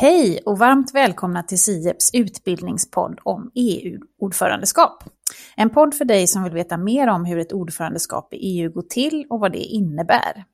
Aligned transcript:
Hej 0.00 0.40
och 0.46 0.58
varmt 0.58 0.94
välkomna 0.94 1.42
till 1.42 1.58
SIEPs 1.58 2.10
utbildningspodd 2.14 3.18
om 3.22 3.50
EU-ordförandeskap. 3.54 5.04
En 5.56 5.70
podd 5.70 5.94
för 5.94 6.04
dig 6.04 6.26
som 6.26 6.44
vill 6.44 6.52
veta 6.52 6.76
mer 6.76 7.08
om 7.08 7.24
hur 7.24 7.38
ett 7.38 7.52
ordförandeskap 7.52 8.34
i 8.34 8.36
EU 8.36 8.70
går 8.70 8.82
till 8.82 9.26
och 9.30 9.40
vad 9.40 9.52
det 9.52 9.58
innebär. 9.58 10.44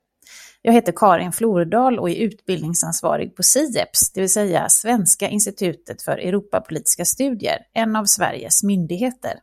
Jag 0.63 0.73
heter 0.73 0.93
Karin 0.97 1.33
Flordal 1.33 1.99
och 1.99 2.11
är 2.11 2.15
utbildningsansvarig 2.15 3.37
på 3.37 3.43
SIEPS, 3.43 4.13
det 4.13 4.21
vill 4.21 4.33
säga 4.33 4.69
Svenska 4.69 5.29
institutet 5.29 6.03
för 6.03 6.19
Europapolitiska 6.19 7.05
studier, 7.05 7.59
en 7.73 7.97
av 7.97 8.05
Sveriges 8.05 8.63
myndigheter. 8.63 9.41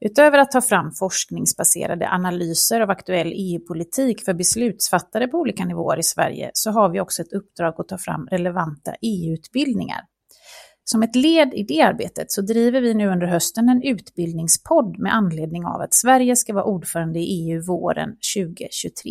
Utöver 0.00 0.38
att 0.38 0.50
ta 0.50 0.60
fram 0.60 0.92
forskningsbaserade 0.92 2.08
analyser 2.08 2.80
av 2.80 2.90
aktuell 2.90 3.32
EU-politik 3.34 4.24
för 4.24 4.34
beslutsfattare 4.34 5.28
på 5.28 5.38
olika 5.38 5.64
nivåer 5.64 5.98
i 5.98 6.02
Sverige 6.02 6.50
så 6.52 6.70
har 6.70 6.88
vi 6.88 7.00
också 7.00 7.22
ett 7.22 7.32
uppdrag 7.32 7.74
att 7.78 7.88
ta 7.88 7.98
fram 7.98 8.26
relevanta 8.26 8.94
EU-utbildningar. 9.02 10.00
Som 10.84 11.02
ett 11.02 11.16
led 11.16 11.54
i 11.54 11.62
det 11.62 11.82
arbetet 11.82 12.32
så 12.32 12.42
driver 12.42 12.80
vi 12.80 12.94
nu 12.94 13.08
under 13.08 13.26
hösten 13.26 13.68
en 13.68 13.82
utbildningspodd 13.82 14.98
med 14.98 15.14
anledning 15.14 15.64
av 15.64 15.80
att 15.80 15.94
Sverige 15.94 16.36
ska 16.36 16.54
vara 16.54 16.64
ordförande 16.64 17.18
i 17.18 17.22
EU 17.22 17.66
våren 17.66 18.16
2023. 18.36 19.10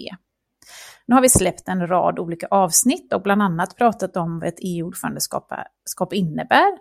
Nu 1.08 1.16
har 1.16 1.22
vi 1.22 1.30
släppt 1.30 1.68
en 1.68 1.88
rad 1.88 2.20
olika 2.20 2.48
avsnitt 2.52 3.14
och 3.14 3.22
bland 3.22 3.42
annat 3.42 3.76
pratat 3.76 4.18
om 4.18 4.40
vad 4.40 4.50
ett 4.50 4.60
EU-ordförandeskap 4.62 6.14
innebär, 6.14 6.78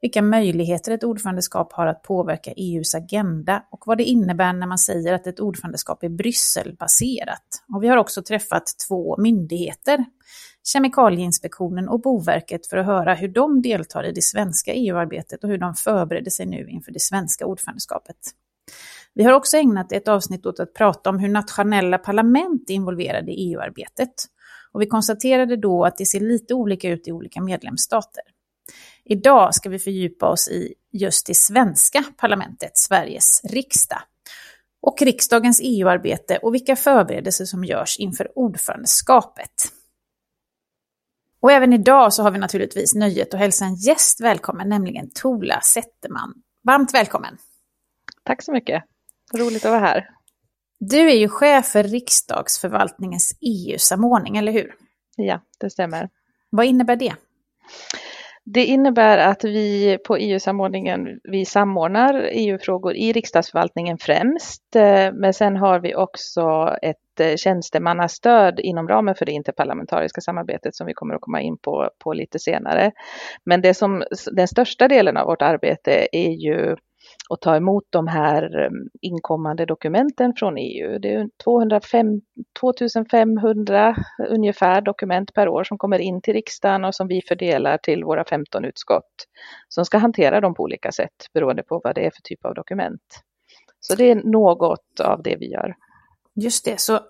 vilka 0.00 0.22
möjligheter 0.22 0.92
ett 0.92 1.04
ordförandeskap 1.04 1.72
har 1.72 1.86
att 1.86 2.02
påverka 2.02 2.52
EUs 2.56 2.94
agenda 2.94 3.64
och 3.70 3.82
vad 3.86 3.98
det 3.98 4.04
innebär 4.04 4.52
när 4.52 4.66
man 4.66 4.78
säger 4.78 5.12
att 5.12 5.26
ett 5.26 5.40
ordförandeskap 5.40 6.02
är 6.02 6.08
Brysselbaserat. 6.08 7.64
Och 7.74 7.82
vi 7.82 7.88
har 7.88 7.96
också 7.96 8.22
träffat 8.22 8.64
två 8.88 9.16
myndigheter, 9.18 10.04
Kemikalieinspektionen 10.72 11.88
och 11.88 12.00
Boverket, 12.00 12.66
för 12.66 12.76
att 12.76 12.86
höra 12.86 13.14
hur 13.14 13.28
de 13.28 13.62
deltar 13.62 14.04
i 14.04 14.12
det 14.12 14.22
svenska 14.22 14.72
EU-arbetet 14.72 15.44
och 15.44 15.50
hur 15.50 15.58
de 15.58 15.74
förbereder 15.74 16.30
sig 16.30 16.46
nu 16.46 16.68
inför 16.68 16.92
det 16.92 17.00
svenska 17.00 17.46
ordförandeskapet. 17.46 18.16
Vi 19.14 19.24
har 19.24 19.32
också 19.32 19.56
ägnat 19.56 19.92
ett 19.92 20.08
avsnitt 20.08 20.46
åt 20.46 20.60
att 20.60 20.74
prata 20.74 21.10
om 21.10 21.18
hur 21.18 21.28
nationella 21.28 21.98
parlament 21.98 22.70
är 22.70 22.74
involverade 22.74 23.32
i 23.32 23.52
EU-arbetet. 23.52 24.10
Och 24.72 24.82
vi 24.82 24.86
konstaterade 24.86 25.56
då 25.56 25.84
att 25.84 25.96
det 25.96 26.06
ser 26.06 26.20
lite 26.20 26.54
olika 26.54 26.88
ut 26.88 27.08
i 27.08 27.12
olika 27.12 27.42
medlemsstater. 27.42 28.22
Idag 29.04 29.54
ska 29.54 29.68
vi 29.68 29.78
fördjupa 29.78 30.28
oss 30.28 30.48
i 30.48 30.74
just 30.92 31.26
det 31.26 31.34
svenska 31.34 32.04
parlamentet, 32.16 32.78
Sveriges 32.78 33.44
riksdag. 33.44 34.02
Och 34.82 35.02
riksdagens 35.02 35.60
EU-arbete 35.62 36.38
och 36.38 36.54
vilka 36.54 36.76
förberedelser 36.76 37.44
som 37.44 37.64
görs 37.64 37.98
inför 37.98 38.38
ordförandeskapet. 38.38 39.50
Och 41.40 41.52
även 41.52 41.72
idag 41.72 42.14
så 42.14 42.22
har 42.22 42.30
vi 42.30 42.38
naturligtvis 42.38 42.94
nöjet 42.94 43.34
att 43.34 43.40
hälsa 43.40 43.64
en 43.64 43.74
gäst 43.74 44.20
välkommen, 44.20 44.68
nämligen 44.68 45.10
Tola 45.14 45.60
Zetterman. 45.60 46.34
Varmt 46.62 46.94
välkommen! 46.94 47.36
Tack 48.24 48.42
så 48.42 48.52
mycket! 48.52 48.93
Roligt 49.32 49.64
att 49.64 49.70
vara 49.70 49.80
här. 49.80 50.08
Du 50.80 51.10
är 51.10 51.14
ju 51.14 51.28
chef 51.28 51.66
för 51.66 51.82
riksdagsförvaltningens 51.82 53.38
EU-samordning, 53.40 54.36
eller 54.36 54.52
hur? 54.52 54.74
Ja, 55.16 55.40
det 55.60 55.70
stämmer. 55.70 56.08
Vad 56.50 56.66
innebär 56.66 56.96
det? 56.96 57.14
Det 58.46 58.64
innebär 58.64 59.18
att 59.18 59.44
vi 59.44 59.98
på 60.06 60.16
EU-samordningen, 60.16 61.20
vi 61.22 61.44
samordnar 61.44 62.28
EU-frågor 62.32 62.94
i 62.94 63.12
riksdagsförvaltningen 63.12 63.98
främst, 63.98 64.76
eh, 64.76 65.12
men 65.12 65.34
sen 65.34 65.56
har 65.56 65.80
vi 65.80 65.94
också 65.94 66.76
ett 66.82 67.20
eh, 67.20 67.36
tjänstemannastöd 67.36 68.60
inom 68.60 68.88
ramen 68.88 69.14
för 69.14 69.26
det 69.26 69.32
interparlamentariska 69.32 70.20
samarbetet 70.20 70.76
som 70.76 70.86
vi 70.86 70.94
kommer 70.94 71.14
att 71.14 71.20
komma 71.20 71.40
in 71.40 71.58
på, 71.58 71.90
på 71.98 72.12
lite 72.12 72.38
senare. 72.38 72.92
Men 73.44 73.62
det 73.62 73.74
som, 73.74 74.04
den 74.32 74.48
största 74.48 74.88
delen 74.88 75.16
av 75.16 75.26
vårt 75.26 75.42
arbete 75.42 76.08
är 76.12 76.30
ju 76.30 76.76
och 77.28 77.40
ta 77.40 77.56
emot 77.56 77.84
de 77.90 78.06
här 78.06 78.66
um, 78.66 78.88
inkommande 79.00 79.66
dokumenten 79.66 80.32
från 80.36 80.56
EU. 80.58 80.98
Det 80.98 81.14
är 81.14 81.28
205, 81.44 82.06
2500 82.60 83.96
ungefär 84.28 84.80
dokument 84.80 85.34
per 85.34 85.48
år 85.48 85.64
som 85.64 85.78
kommer 85.78 85.98
in 85.98 86.20
till 86.20 86.34
riksdagen 86.34 86.84
och 86.84 86.94
som 86.94 87.08
vi 87.08 87.22
fördelar 87.28 87.78
till 87.78 88.04
våra 88.04 88.24
15 88.24 88.64
utskott 88.64 89.26
som 89.68 89.84
ska 89.84 89.98
hantera 89.98 90.40
dem 90.40 90.54
på 90.54 90.62
olika 90.62 90.92
sätt 90.92 91.28
beroende 91.34 91.62
på 91.62 91.80
vad 91.84 91.94
det 91.94 92.06
är 92.06 92.10
för 92.10 92.22
typ 92.22 92.44
av 92.44 92.54
dokument. 92.54 93.24
Så 93.80 93.94
det 93.94 94.10
är 94.10 94.14
något 94.14 95.00
av 95.00 95.22
det 95.22 95.36
vi 95.36 95.50
gör. 95.50 95.74
Just 96.34 96.64
det, 96.64 96.80
så 96.80 97.00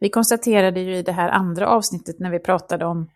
vi 0.00 0.08
konstaterade 0.08 0.80
ju 0.80 0.96
i 0.96 1.02
det 1.02 1.12
här 1.12 1.28
andra 1.28 1.68
avsnittet 1.68 2.18
när 2.18 2.30
vi 2.30 2.38
pratade 2.38 2.84
om 2.84 3.08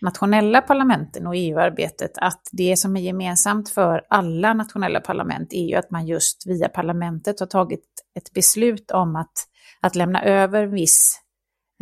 nationella 0.00 0.60
parlamenten 0.60 1.26
och 1.26 1.36
EU-arbetet 1.36 2.18
att 2.18 2.48
det 2.52 2.78
som 2.78 2.96
är 2.96 3.00
gemensamt 3.00 3.68
för 3.68 4.06
alla 4.10 4.54
nationella 4.54 5.00
parlament 5.00 5.52
är 5.52 5.64
ju 5.64 5.74
att 5.74 5.90
man 5.90 6.06
just 6.06 6.46
via 6.46 6.68
parlamentet 6.68 7.40
har 7.40 7.46
tagit 7.46 7.84
ett 8.18 8.32
beslut 8.32 8.90
om 8.90 9.16
att, 9.16 9.32
att 9.80 9.94
lämna 9.96 10.24
över 10.24 10.66
viss 10.66 11.20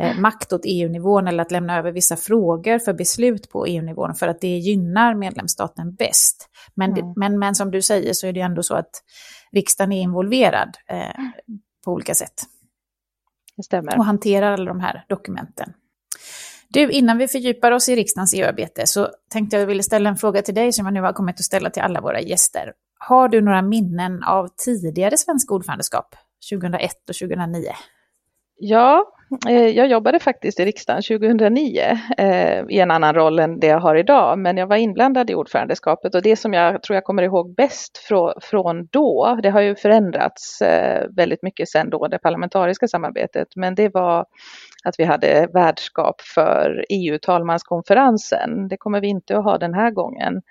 eh, 0.01 0.19
makt 0.19 0.53
åt 0.53 0.61
EU-nivån 0.65 1.27
eller 1.27 1.41
att 1.41 1.51
lämna 1.51 1.77
över 1.77 1.91
vissa 1.91 2.15
frågor 2.15 2.79
för 2.79 2.93
beslut 2.93 3.49
på 3.49 3.65
EU-nivån 3.65 4.15
för 4.15 4.27
att 4.27 4.41
det 4.41 4.57
gynnar 4.57 5.15
medlemsstaten 5.15 5.95
bäst. 5.95 6.49
Men, 6.75 6.91
mm. 6.91 7.13
men, 7.15 7.39
men 7.39 7.55
som 7.55 7.71
du 7.71 7.81
säger 7.81 8.13
så 8.13 8.27
är 8.27 8.33
det 8.33 8.41
ändå 8.41 8.63
så 8.63 8.75
att 8.75 8.91
riksdagen 9.51 9.91
är 9.91 10.01
involverad 10.01 10.77
eh, 10.87 11.21
på 11.85 11.91
olika 11.91 12.13
sätt. 12.13 12.43
Det 13.57 13.63
stämmer. 13.63 13.97
Och 13.97 14.05
hanterar 14.05 14.51
alla 14.51 14.65
de 14.65 14.79
här 14.79 15.05
dokumenten. 15.09 15.73
Du, 16.69 16.91
innan 16.91 17.17
vi 17.17 17.27
fördjupar 17.27 17.71
oss 17.71 17.89
i 17.89 17.95
riksdagens 17.95 18.33
EU-arbete 18.33 18.87
så 18.87 19.09
tänkte 19.29 19.57
jag 19.57 19.67
vilja 19.67 19.83
ställa 19.83 20.09
en 20.09 20.17
fråga 20.17 20.41
till 20.41 20.55
dig 20.55 20.73
som 20.73 20.85
jag 20.85 20.93
nu 20.93 21.01
har 21.01 21.13
kommit 21.13 21.35
att 21.35 21.45
ställa 21.45 21.69
till 21.69 21.81
alla 21.81 22.01
våra 22.01 22.21
gäster. 22.21 22.73
Har 22.99 23.29
du 23.29 23.41
några 23.41 23.61
minnen 23.61 24.23
av 24.23 24.47
tidigare 24.65 25.17
svenska 25.17 25.53
ordförandeskap, 25.53 26.15
2001 26.51 26.91
och 27.09 27.15
2009? 27.15 27.71
Ja, 28.59 29.05
eh, 29.49 29.67
jag 29.67 29.87
jobbade 29.87 30.19
faktiskt 30.19 30.59
i 30.59 30.65
riksdagen 30.65 31.01
2009 31.01 31.81
eh, 32.17 32.63
i 32.69 32.79
en 32.79 32.91
annan 32.91 33.15
roll 33.15 33.39
än 33.39 33.59
det 33.59 33.67
jag 33.67 33.79
har 33.79 33.95
idag, 33.95 34.39
men 34.39 34.57
jag 34.57 34.67
var 34.67 34.75
inblandad 34.75 35.29
i 35.29 35.35
ordförandeskapet 35.35 36.15
och 36.15 36.21
det 36.21 36.35
som 36.35 36.53
jag 36.53 36.83
tror 36.83 36.95
jag 36.95 37.03
kommer 37.03 37.23
ihåg 37.23 37.55
bäst 37.55 37.97
från 38.41 38.87
då, 38.91 39.39
det 39.43 39.49
har 39.49 39.61
ju 39.61 39.75
förändrats 39.75 40.61
eh, 40.61 41.07
väldigt 41.09 41.43
mycket 41.43 41.69
sedan 41.69 41.89
då, 41.89 42.07
det 42.07 42.17
parlamentariska 42.17 42.87
samarbetet, 42.87 43.47
men 43.55 43.75
det 43.75 43.93
var 43.93 44.25
att 44.83 44.95
vi 44.97 45.03
hade 45.03 45.47
värdskap 45.53 46.21
för 46.21 46.85
EU-talmanskonferensen. 46.89 48.67
Det 48.67 48.77
kommer 48.77 49.01
vi 49.01 49.07
inte 49.07 49.37
att 49.37 49.43
ha 49.43 49.57
den 49.57 49.73
här 49.73 49.91
gången, 49.91 50.41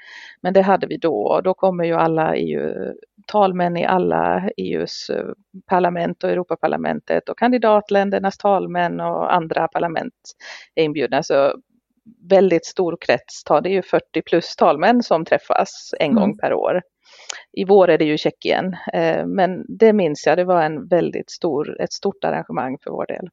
men 0.41 0.53
det 0.53 0.63
hade 0.63 0.87
vi 0.87 0.97
då 0.97 1.17
och 1.17 1.43
då 1.43 1.55
kommer 1.55 1.85
ju 1.85 1.95
alla 1.95 2.37
EU 2.37 2.95
EU-talmän 3.27 3.77
i 3.77 3.85
alla 3.85 4.51
EUs 4.57 5.11
eh, 5.11 5.25
parlament 5.67 6.25
och 6.25 6.31
Europaparlamentet 6.31 7.29
och 7.29 7.39
kandidatländernas 7.39 8.39
talmän 8.39 9.01
och 9.01 9.35
andra 9.35 9.69
parlament 9.69 10.15
är 10.75 10.85
inbjudna. 10.85 11.23
Så 11.23 11.55
väldigt 12.29 12.67
stor 12.67 12.97
krets, 13.01 13.45
det 13.45 13.69
är 13.69 13.73
ju 13.73 13.83
40 13.83 14.23
plus 14.23 14.57
talmän 14.57 15.03
som 15.03 15.25
träffas 15.25 15.95
en 15.99 16.11
mm. 16.11 16.21
gång 16.21 16.39
per 16.39 16.55
år. 16.55 16.83
I 17.53 17.65
vår 17.65 17.91
är 17.91 17.99
det 17.99 18.05
ju 18.05 18.19
Tjeckien, 18.19 18.77
eh, 18.93 19.27
men 19.27 19.65
det 19.69 19.93
minns 19.93 20.27
jag, 20.27 20.39
det 20.39 20.45
var 20.45 20.63
en 20.63 20.89
väldigt 20.89 21.31
stor, 21.31 21.81
ett 21.81 21.93
stort 21.93 22.25
arrangemang 22.25 22.79
för 22.83 22.91
vår 22.91 23.07
del. 23.07 23.29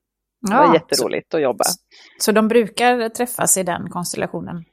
Det 0.50 0.56
var 0.56 0.74
jätteroligt 0.74 1.32
så, 1.32 1.38
att 1.38 1.44
jobba. 1.44 1.64
Så 2.20 2.32
de 2.32 2.48
brukar 2.48 3.10
träffas 3.10 3.58
i 3.58 3.64
den 3.64 3.90
konstellationen? 3.90 4.64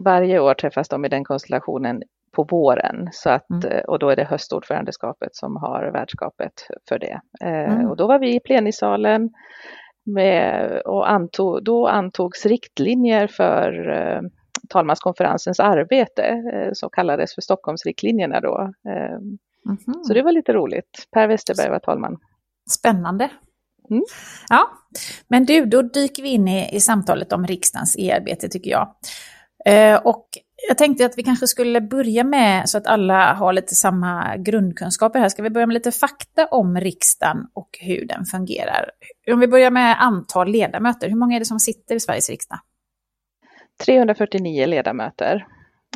Varje 0.00 0.40
år 0.40 0.54
träffas 0.54 0.88
de 0.88 1.04
i 1.04 1.08
den 1.08 1.24
konstellationen 1.24 2.02
på 2.32 2.44
våren. 2.44 3.08
Så 3.12 3.30
att, 3.30 3.50
mm. 3.50 3.72
Eh, 3.72 3.82
och 3.84 3.98
då 3.98 4.08
är 4.08 4.16
det 4.16 4.24
höstordförandeskapet 4.24 5.36
som 5.36 5.56
har 5.56 5.90
värdskapet 5.92 6.52
för 6.88 6.98
det. 6.98 7.20
Eh, 7.42 7.72
mm. 7.72 7.90
Och 7.90 7.96
då 7.96 8.06
var 8.06 8.18
vi 8.18 8.36
i 8.36 8.40
plenisalen 8.40 9.30
med, 10.04 10.82
och 10.84 11.10
antog, 11.10 11.64
då 11.64 11.86
antogs 11.86 12.46
riktlinjer 12.46 13.26
för 13.26 13.88
eh, 13.90 14.20
talmanskonferensens 14.68 15.60
arbete, 15.60 16.22
eh, 16.22 16.70
som 16.72 16.90
kallades 16.90 17.34
för 17.34 17.42
Stockholmsriktlinjerna 17.42 18.40
då. 18.40 18.72
Eh, 18.88 19.14
mm 19.14 19.38
-hmm. 19.66 20.02
Så 20.02 20.14
det 20.14 20.22
var 20.22 20.32
lite 20.32 20.52
roligt. 20.52 21.08
Per 21.12 21.28
Westerberg 21.28 21.70
var 21.70 21.78
talman. 21.78 22.18
Spännande. 22.70 23.28
Mm. 23.90 24.02
Ja, 24.48 24.70
men 25.28 25.44
du, 25.44 25.64
då 25.64 25.82
dyker 25.82 26.22
vi 26.22 26.28
in 26.28 26.48
i, 26.48 26.76
i 26.76 26.80
samtalet 26.80 27.32
om 27.32 27.46
riksdagens 27.46 27.96
e-arbete 27.98 28.48
tycker 28.48 28.70
jag. 28.70 28.94
Eh, 29.64 30.00
och 30.04 30.26
jag 30.68 30.78
tänkte 30.78 31.06
att 31.06 31.18
vi 31.18 31.22
kanske 31.22 31.46
skulle 31.46 31.80
börja 31.80 32.24
med, 32.24 32.68
så 32.68 32.78
att 32.78 32.86
alla 32.86 33.32
har 33.34 33.52
lite 33.52 33.74
samma 33.74 34.36
grundkunskaper 34.36 35.18
här, 35.18 35.28
ska 35.28 35.42
vi 35.42 35.50
börja 35.50 35.66
med 35.66 35.74
lite 35.74 35.92
fakta 35.92 36.46
om 36.46 36.80
riksdagen 36.80 37.46
och 37.52 37.78
hur 37.80 38.06
den 38.06 38.24
fungerar. 38.24 38.90
Om 39.32 39.40
vi 39.40 39.48
börjar 39.48 39.70
med 39.70 40.02
antal 40.02 40.48
ledamöter, 40.48 41.08
hur 41.08 41.16
många 41.16 41.36
är 41.36 41.38
det 41.38 41.44
som 41.46 41.60
sitter 41.60 41.94
i 41.94 42.00
Sveriges 42.00 42.30
riksdag? 42.30 42.58
349 43.84 44.66
ledamöter 44.66 45.46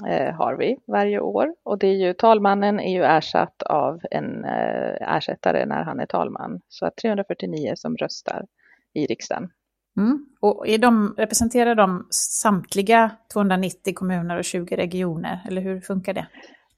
eh, 0.09 0.35
har 0.35 0.55
vi 0.55 0.79
varje 0.87 1.21
år 1.21 1.55
och 1.63 1.79
det 1.79 1.87
är 1.87 1.95
ju 1.95 2.15
talmannen 2.15 2.81
är 2.81 2.93
ju 2.93 3.05
ersatt 3.05 3.63
av 3.63 4.01
en 4.11 4.45
eh, 4.45 5.17
ersättare 5.17 5.67
när 5.67 5.83
han 5.83 6.01
är 6.01 6.07
talman. 6.07 6.61
Så 6.69 6.87
att 6.87 6.97
349 6.97 7.73
som 7.77 7.97
röstar 7.97 8.47
i 8.95 9.07
riksdagen. 9.07 9.51
Mm. 9.97 10.27
Och 10.41 10.69
är 10.69 10.79
de, 10.79 11.15
representerar 11.17 11.75
de 11.75 12.07
samtliga 12.11 13.11
290 13.33 13.95
kommuner 13.95 14.39
och 14.39 14.45
20 14.45 14.77
regioner, 14.77 15.41
eller 15.49 15.63
hur 15.63 15.81
funkar 15.81 16.15
det? 16.15 16.27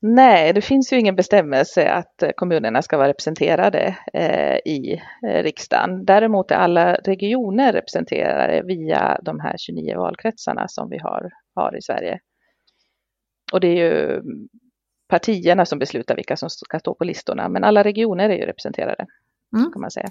Nej, 0.01 0.53
det 0.53 0.61
finns 0.61 0.93
ju 0.93 0.99
ingen 0.99 1.17
bestämmelse 1.17 1.91
att 1.91 2.23
eh, 2.23 2.31
kommunerna 2.37 2.83
ska 2.83 2.97
vara 2.97 3.09
representerade 3.09 3.97
eh, 4.13 4.57
i 4.65 5.01
eh, 5.29 5.43
riksdagen. 5.43 6.05
Däremot 6.05 6.51
är 6.51 6.57
alla 6.57 6.95
regioner 6.95 7.73
representerade 7.73 8.63
via 8.63 9.21
de 9.23 9.41
här 9.41 9.55
29 9.59 9.97
valkretsarna 9.97 10.69
som 10.69 10.91
vi 10.91 10.99
har, 10.99 11.31
har 11.55 11.77
i 11.77 11.83
Sverige. 11.83 12.21
Och 13.53 13.61
det 13.61 13.69
är 13.69 13.77
ju 13.77 14.23
partierna 15.09 15.67
som 15.67 15.79
beslutar 15.79 16.17
vilka 16.17 16.37
som 16.37 16.51
ska 16.51 16.79
stå 16.79 16.95
på 16.95 17.05
listorna, 17.05 17.49
men 17.49 17.65
alla 17.65 17.85
regioner 17.85 18.31
är 18.31 18.37
ju 18.37 18.47
representerade. 18.47 19.07
Mm. 19.57 19.73
Kan 19.73 19.81
man 19.81 19.91
säga. 19.91 20.09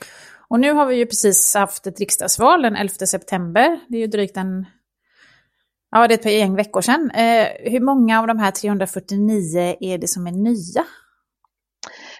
Och 0.49 0.59
nu 0.59 0.71
har 0.71 0.85
vi 0.85 0.95
ju 0.95 1.05
precis 1.05 1.55
haft 1.55 1.87
ett 1.87 1.99
riksdagsval 1.99 2.61
den 2.61 2.75
11 2.75 2.93
september. 2.93 3.79
Det 3.87 3.97
är 3.97 4.01
ju 4.01 4.07
drygt 4.07 4.37
en 4.37 4.65
Ja, 5.91 6.07
det 6.07 6.13
är 6.13 6.31
ett 6.31 6.39
gäng 6.39 6.55
veckor 6.55 6.81
sedan. 6.81 7.11
Eh, 7.11 7.47
hur 7.71 7.79
många 7.79 8.19
av 8.19 8.27
de 8.27 8.39
här 8.39 8.51
349 8.51 9.75
är 9.79 9.97
det 9.97 10.07
som 10.07 10.27
är 10.27 10.31
nya? 10.31 10.83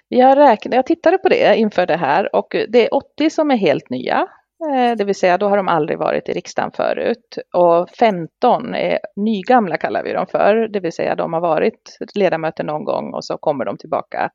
Vi 0.10 0.22
har 0.22 0.36
räknat, 0.36 0.75
jag 0.75 0.86
tittade 0.86 1.18
på 1.18 1.30
det 1.30 1.56
inför 1.56 1.86
det 1.86 1.98
här 1.98 2.36
och 2.36 2.56
det 2.69 2.86
är 2.86 2.94
80 2.94 3.30
som 3.30 3.52
är 3.52 3.56
helt 3.56 3.90
nya. 3.90 4.28
Eh, 4.74 4.96
det 4.98 5.04
vill 5.04 5.16
säga 5.16 5.38
då 5.38 5.48
har 5.50 5.58
de 5.58 5.68
aldrig 5.68 6.00
varit 6.00 6.30
i 6.30 6.34
riksdagen 6.34 6.72
förut. 6.72 7.38
Och 7.54 7.90
15 7.90 8.75
är 8.75 9.00
nygamla 9.16 9.78
kallar 9.78 10.04
vi 10.04 10.14
dem 10.14 10.28
för. 10.31 10.68
Det 10.68 10.80
vill 10.80 10.94
säga 10.94 11.16
de 11.16 11.34
har 11.34 11.42
varit 11.42 11.98
ledamöter 12.16 12.64
någon 12.64 12.84
gång 12.84 13.14
och 13.14 13.25
så 13.25 13.38
kommer 13.38 13.66
de 13.66 13.78
tillbaka. 13.78 14.30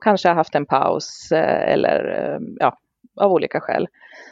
Kanske 0.00 0.28
har 0.28 0.34
haft 0.34 0.54
en 0.54 0.66
paus 0.66 1.32
eh, 1.32 1.72
eller 1.72 2.04
eh, 2.04 2.40
ja, 2.58 2.76
av 3.20 3.32
olika 3.32 3.60
skäl. 3.60 3.88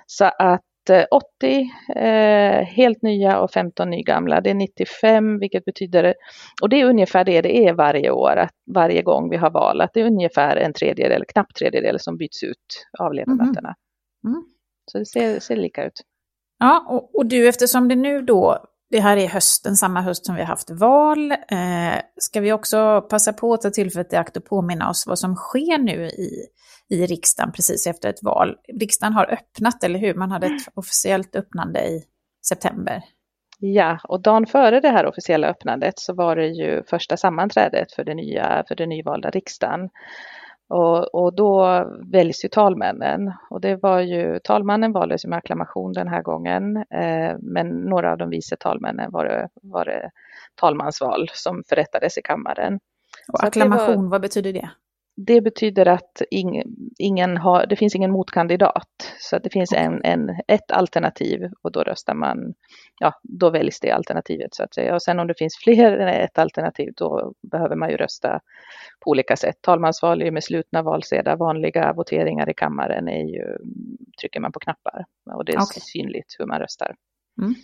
Så 0.07 0.25
att 0.25 0.63
80 1.11 1.71
eh, 1.97 2.65
helt 2.65 3.03
nya 3.03 3.41
och 3.41 3.51
15 3.51 3.91
nygamla. 3.91 4.41
Det 4.41 4.51
är 4.51 4.55
95 4.55 5.39
vilket 5.39 5.65
betyder, 5.65 6.15
och 6.63 6.69
det 6.69 6.81
är 6.81 6.85
ungefär 6.85 7.25
det 7.25 7.43
det 7.43 7.67
är 7.67 7.73
varje 7.73 8.11
år, 8.11 8.37
att 8.37 8.55
varje 8.75 9.03
gång 9.03 9.31
vi 9.31 9.37
har 9.37 9.51
val, 9.51 9.81
att 9.81 9.91
det 9.95 10.01
är 10.01 10.07
ungefär 10.07 10.57
en 10.57 10.73
tredjedel, 10.73 11.25
knappt 11.29 11.57
tredjedel 11.57 12.01
som 12.01 12.17
byts 12.17 12.43
ut 12.43 12.87
av 12.99 13.15
ledamöterna. 13.15 13.75
Mm. 14.25 14.35
Mm. 14.35 14.45
Så 14.91 14.99
det 14.99 15.07
ser, 15.07 15.41
ser 15.41 15.57
lika 15.57 15.85
ut. 15.85 16.01
Ja, 16.59 16.87
och, 16.89 17.17
och, 17.19 17.27
du 17.27 17.49
eftersom 17.49 17.89
det 17.89 17.97
nu 17.97 18.23
då, 18.23 18.59
det 18.91 19.01
här 19.01 19.17
är 19.17 19.29
hösten, 19.29 19.77
samma 19.77 20.01
höst 20.01 20.27
som 20.27 20.35
vi 20.35 20.41
har 20.41 20.49
haft 20.49 20.71
val, 20.71 21.33
eh, 21.33 22.01
ska 22.17 22.41
vi 22.41 22.53
också 22.53 23.01
passa 23.01 23.33
på 23.33 23.55
att 23.55 23.61
ta 23.61 23.71
tillfället 23.71 24.13
i 24.13 24.17
akt 24.17 24.37
och 24.37 24.45
påminna 24.45 24.91
oss 24.91 25.07
vad 25.07 25.19
som 25.19 25.37
sker 25.37 25.79
nu 25.79 26.07
i 26.07 26.47
i 26.91 27.07
riksdagen 27.07 27.53
precis 27.53 27.87
efter 27.87 28.09
ett 28.09 28.23
val. 28.23 28.57
Riksdagen 28.81 29.13
har 29.13 29.33
öppnat, 29.33 29.85
eller 29.85 29.99
hur? 29.99 30.15
Man 30.15 30.31
hade 30.31 30.47
ett 30.47 30.69
officiellt 30.75 31.37
öppnande 31.37 31.81
i 31.81 32.05
september. 32.49 33.03
Ja, 33.59 33.99
och 34.05 34.23
dagen 34.23 34.47
före 34.47 34.81
det 34.81 34.89
här 34.89 35.07
officiella 35.07 35.49
öppnandet 35.49 35.99
så 35.99 36.15
var 36.15 36.37
det 36.37 36.47
ju 36.47 36.83
första 36.83 37.17
sammanträdet 37.17 37.93
för, 37.93 38.05
det 38.05 38.15
nya, 38.15 38.65
för 38.69 38.75
den 38.75 38.89
nyvalda 38.89 39.31
riksdagen. 39.31 39.81
Och, 40.69 41.15
och, 41.15 41.35
då 41.35 41.85
väljs 42.13 42.45
ju 42.45 42.49
talmännen 42.49 43.33
och 43.51 43.61
det 43.61 43.77
var 43.77 44.01
ju, 44.01 44.39
talmannen 44.39 44.93
valdes 44.93 45.25
med 45.25 45.39
acklamation 45.39 45.93
den 45.93 46.09
här 46.09 46.23
gången, 46.23 46.77
eh, 46.77 47.37
men 47.39 47.69
några 47.69 48.13
av 48.13 48.19
de 48.19 48.31
vice 48.31 48.57
talmännen 48.57 49.11
var 49.11 49.25
det, 49.25 49.49
var 49.63 49.85
det 49.85 50.11
talmansval 50.55 51.29
som 51.33 51.63
förrättades 51.69 52.19
i 52.19 52.23
kammaren. 52.23 52.81
Och 53.33 53.45
acklamation, 53.45 54.03
var, 54.03 54.11
vad 54.11 54.21
betyder 54.21 54.53
det? 54.53 54.71
Det 55.27 55.41
betyder 55.41 55.89
att 55.89 56.23
ing, 56.31 56.63
ingen 56.99 57.37
har, 57.37 57.67
det 57.67 57.77
finns 57.77 57.95
ingen 57.95 58.11
motkandidat. 58.11 59.15
Så 59.19 59.39
det 59.39 59.51
finns 59.51 59.73
en, 59.73 60.05
en, 60.05 60.31
ett 60.49 60.71
alternativ 60.71 61.41
och 61.63 61.73
då 61.73 61.83
röstar 61.83 62.15
man, 62.15 62.55
ja 62.99 63.21
då 63.23 63.51
väljs 63.51 63.81
det 63.81 63.91
alternativet 63.91 64.55
så 64.55 64.63
att 64.63 64.75
säga. 64.75 64.95
Och 64.95 65.03
sen 65.03 65.19
om 65.19 65.27
det 65.27 65.39
finns 65.39 65.57
fler 65.57 65.99
än 65.99 66.09
ett 66.09 66.39
alternativ 66.39 66.93
då 66.97 67.33
behöver 67.53 67.77
man 67.77 67.91
ju 67.91 67.97
rösta 67.97 68.41
på 69.01 69.11
olika 69.11 69.37
sätt. 69.37 69.57
Talmansval 69.61 70.21
är 70.21 70.25
ju 70.25 70.31
med 70.31 70.45
slutna 70.45 70.83
valsedlar, 70.83 71.37
vanliga 71.37 71.93
voteringar 71.93 72.51
i 72.51 72.55
kammaren 72.55 73.09
är 73.09 73.25
ju, 73.25 73.57
trycker 74.21 74.41
man 74.41 74.53
på 74.53 74.61
knappar 74.61 75.05
och 75.35 75.45
det 75.45 75.53
är 75.53 75.57
okay. 75.57 75.81
synligt 75.81 76.37
hur 76.39 76.47
man 76.47 76.59
röstar. 76.59 76.95
Mm. 77.43 77.55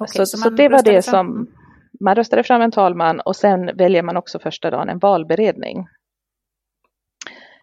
Okay, 0.00 0.26
så, 0.26 0.26
så, 0.26 0.36
så 0.36 0.50
det 0.50 0.68
var 0.68 0.82
det 0.82 1.02
som 1.02 1.48
man 2.04 2.14
röstade 2.14 2.42
fram 2.42 2.62
en 2.62 2.70
talman 2.70 3.20
och 3.20 3.36
sen 3.36 3.76
väljer 3.76 4.02
man 4.02 4.16
också 4.16 4.38
första 4.38 4.70
dagen 4.70 4.88
en 4.88 4.98
valberedning 4.98 5.86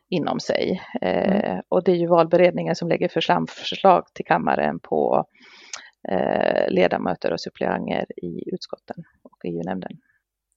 inom 0.10 0.40
sig. 0.40 0.82
Mm. 1.02 1.32
Eh, 1.32 1.60
och 1.70 1.84
det 1.84 1.92
är 1.92 1.96
ju 1.96 2.08
valberedningen 2.08 2.76
som 2.76 2.88
lägger 2.90 3.10
förslag 3.48 4.06
till 4.14 4.26
kammaren 4.26 4.80
på 4.80 5.26
eh, 6.10 6.70
ledamöter 6.70 7.34
och 7.34 7.42
suppleanter 7.42 8.06
i 8.24 8.54
utskotten 8.54 9.04
och 9.24 9.46
EU-nämnden. 9.46 9.92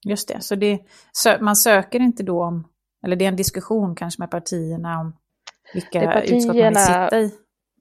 Just 0.07 0.27
det, 0.27 0.41
så 0.41 0.55
det, 0.55 0.79
man 1.39 1.55
söker 1.55 1.99
inte 1.99 2.23
då 2.23 2.43
om, 2.43 2.67
eller 3.05 3.15
det 3.15 3.25
är 3.25 3.29
en 3.29 3.35
diskussion 3.35 3.95
kanske 3.95 4.21
med 4.21 4.31
partierna 4.31 4.99
om 4.99 5.15
vilka 5.73 6.01
partierna, 6.01 6.37
utskott 6.37 6.55
man 6.55 6.67
vill 6.67 6.75
sitta 6.75 7.19
i? 7.19 7.31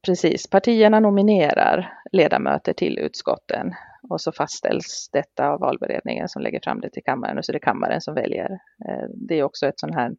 Precis, 0.06 0.50
partierna 0.50 1.00
nominerar 1.00 1.92
ledamöter 2.12 2.72
till 2.72 2.98
utskotten 2.98 3.74
och 4.08 4.20
så 4.20 4.32
fastställs 4.32 5.08
detta 5.12 5.48
av 5.48 5.60
valberedningen 5.60 6.28
som 6.28 6.42
lägger 6.42 6.60
fram 6.60 6.80
det 6.80 6.90
till 6.90 7.04
kammaren 7.04 7.38
och 7.38 7.44
så 7.44 7.52
är 7.52 7.54
det 7.54 7.60
kammaren 7.60 8.00
som 8.00 8.14
väljer. 8.14 8.50
Eh, 8.88 9.08
det 9.14 9.34
är 9.38 9.42
också 9.42 9.66
ett 9.66 9.80
sånt 9.80 9.94
här, 9.94 10.16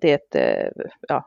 det 0.00 0.10
är 0.10 0.14
ett, 0.14 0.34
eh, 0.34 0.84
ja, 1.08 1.26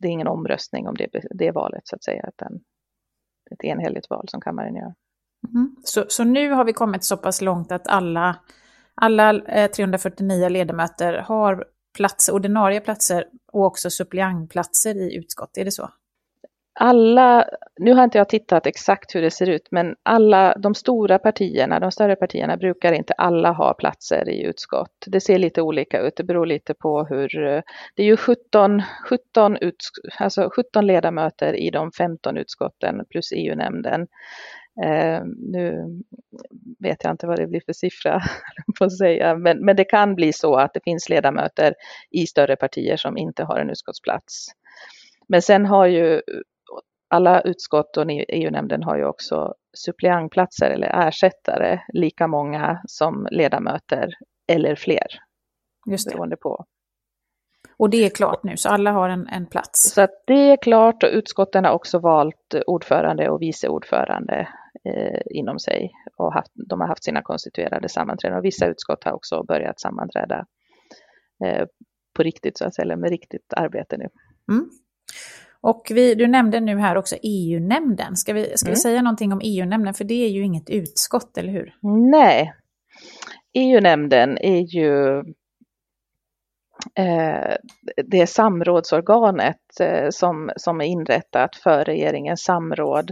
det 0.00 0.08
är 0.08 0.12
ingen 0.12 0.28
omröstning 0.28 0.88
om 0.88 0.94
det, 0.94 1.08
det 1.30 1.50
valet 1.50 1.82
så 1.84 1.96
att 1.96 2.04
säga, 2.04 2.28
utan 2.28 2.60
ett 3.50 3.64
enhälligt 3.64 4.10
val 4.10 4.28
som 4.28 4.40
kammaren 4.40 4.74
gör. 4.74 4.94
Mm. 5.48 5.76
Så, 5.84 6.04
så 6.08 6.24
nu 6.24 6.50
har 6.50 6.64
vi 6.64 6.72
kommit 6.72 7.04
så 7.04 7.16
pass 7.16 7.40
långt 7.40 7.72
att 7.72 7.88
alla, 7.88 8.36
alla 8.94 9.42
eh, 9.42 9.70
349 9.70 10.48
ledamöter 10.48 11.14
har 11.18 11.64
plats, 11.96 12.28
ordinarie 12.28 12.80
platser 12.80 13.24
och 13.52 13.64
också 13.64 13.90
suppleantplatser 13.90 14.94
i 14.94 15.16
utskott, 15.16 15.56
är 15.56 15.64
det 15.64 15.70
så? 15.70 15.90
Alla, 16.74 17.46
nu 17.80 17.92
har 17.92 18.04
inte 18.04 18.18
jag 18.18 18.28
tittat 18.28 18.66
exakt 18.66 19.14
hur 19.14 19.22
det 19.22 19.30
ser 19.30 19.48
ut, 19.48 19.68
men 19.70 19.96
alla 20.02 20.54
de 20.58 20.74
stora 20.74 21.18
partierna, 21.18 21.80
de 21.80 21.90
större 21.92 22.16
partierna 22.16 22.56
brukar 22.56 22.92
inte 22.92 23.12
alla 23.12 23.52
ha 23.52 23.74
platser 23.74 24.28
i 24.28 24.42
utskott. 24.42 25.04
Det 25.06 25.20
ser 25.20 25.38
lite 25.38 25.62
olika 25.62 26.00
ut, 26.00 26.16
det 26.16 26.24
beror 26.24 26.46
lite 26.46 26.74
på 26.74 27.04
hur, 27.04 27.28
det 27.94 28.02
är 28.02 28.06
ju 28.06 28.16
17, 28.16 28.82
17, 29.08 29.56
ut, 29.56 29.76
alltså 30.18 30.50
17 30.52 30.86
ledamöter 30.86 31.54
i 31.54 31.70
de 31.70 31.92
15 31.92 32.36
utskotten 32.36 33.04
plus 33.10 33.32
EU-nämnden. 33.32 34.06
Eh, 34.84 35.20
nu 35.52 35.86
vet 36.78 37.04
jag 37.04 37.10
inte 37.10 37.26
vad 37.26 37.38
det 37.38 37.46
blir 37.46 37.62
för 37.66 37.72
siffra, 37.72 38.20
på 38.78 38.84
att 38.84 38.98
säga. 38.98 39.36
Men, 39.36 39.64
men 39.64 39.76
det 39.76 39.84
kan 39.84 40.14
bli 40.14 40.32
så 40.32 40.54
att 40.54 40.74
det 40.74 40.84
finns 40.84 41.08
ledamöter 41.08 41.74
i 42.10 42.26
större 42.26 42.56
partier 42.56 42.96
som 42.96 43.18
inte 43.18 43.44
har 43.44 43.58
en 43.58 43.70
utskottsplats. 43.70 44.46
Men 45.28 45.42
sen 45.42 45.66
har 45.66 45.86
ju 45.86 46.22
alla 47.14 47.40
utskott 47.40 47.96
och 47.96 48.04
EU-nämnden 48.10 48.82
har 48.82 48.96
ju 48.96 49.04
också 49.04 49.54
suppleantplatser 49.76 50.70
eller 50.70 51.08
ersättare, 51.08 51.80
lika 51.92 52.26
många 52.28 52.80
som 52.86 53.28
ledamöter 53.30 54.08
eller 54.48 54.76
fler. 54.76 55.06
Just 55.86 56.08
det. 56.08 56.14
Beroende 56.14 56.36
på. 56.36 56.64
Och 57.76 57.90
det 57.90 58.04
är 58.04 58.10
klart 58.10 58.44
nu, 58.44 58.56
så 58.56 58.68
alla 58.68 58.92
har 58.92 59.08
en, 59.08 59.26
en 59.28 59.46
plats? 59.46 59.92
Så 59.94 60.02
att 60.02 60.22
det 60.26 60.50
är 60.50 60.56
klart 60.56 61.02
och 61.02 61.08
utskotten 61.12 61.64
har 61.64 61.72
också 61.72 61.98
valt 61.98 62.54
ordförande 62.66 63.28
och 63.28 63.42
vice 63.42 63.68
ordförande 63.68 64.48
eh, 64.84 65.20
inom 65.30 65.58
sig. 65.58 65.90
Och 66.16 66.34
haft, 66.34 66.52
de 66.68 66.80
har 66.80 66.88
haft 66.88 67.04
sina 67.04 67.22
konstituerade 67.22 67.88
sammanträden 67.88 68.38
och 68.38 68.44
vissa 68.44 68.66
utskott 68.66 69.04
har 69.04 69.12
också 69.12 69.42
börjat 69.42 69.80
sammanträda 69.80 70.46
eh, 71.44 71.66
på 72.16 72.22
riktigt, 72.22 72.58
så 72.58 72.64
att 72.64 72.74
säga, 72.74 72.84
eller 72.84 72.96
med 72.96 73.10
riktigt 73.10 73.54
arbete 73.56 73.96
nu. 73.96 74.08
Mm. 74.52 74.70
Och 75.66 75.90
vi, 75.90 76.14
du 76.14 76.26
nämnde 76.26 76.60
nu 76.60 76.78
här 76.78 76.96
också 76.96 77.16
EU-nämnden. 77.22 78.16
Ska, 78.16 78.32
vi, 78.32 78.56
ska 78.56 78.66
mm. 78.66 78.74
vi 78.74 78.80
säga 78.80 79.02
någonting 79.02 79.32
om 79.32 79.40
EU-nämnden? 79.44 79.94
För 79.94 80.04
det 80.04 80.24
är 80.24 80.28
ju 80.28 80.44
inget 80.44 80.70
utskott, 80.70 81.38
eller 81.38 81.52
hur? 81.52 81.74
Nej. 82.10 82.54
EU-nämnden 83.54 84.38
är 84.38 84.60
ju 84.60 85.18
eh, 86.98 87.56
det 88.04 88.26
samrådsorganet 88.26 89.80
eh, 89.80 90.08
som, 90.10 90.50
som 90.56 90.80
är 90.80 90.84
inrättat 90.84 91.56
för 91.56 91.84
regeringens 91.84 92.42
samråd 92.42 93.10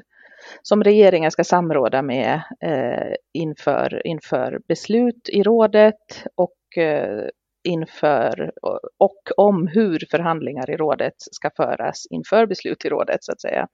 som 0.62 0.85
regeringen 0.85 1.30
ska 1.30 1.44
samråda 1.44 2.02
med 2.02 2.42
eh, 2.61 3.14
inför, 3.32 4.06
inför 4.06 4.61
beslut 4.68 5.28
i 5.28 5.42
rådet 5.42 6.25
och 6.35 6.82
eh, 6.82 7.25
inför 7.64 8.52
och 8.99 9.21
om 9.37 9.66
hur 9.66 10.07
förhandlingar 10.11 10.71
i 10.71 10.76
rådet 10.76 11.14
ska 11.19 11.50
föras 11.57 12.07
inför 12.11 12.47
beslut 12.47 12.85
i 12.85 12.88
rådet 12.88 13.25
så 13.25 13.33
att 13.33 13.40
säga. 13.40 13.69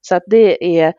Så 0.00 0.16
att 0.16 0.22
det 0.26 0.80
är 0.80 0.94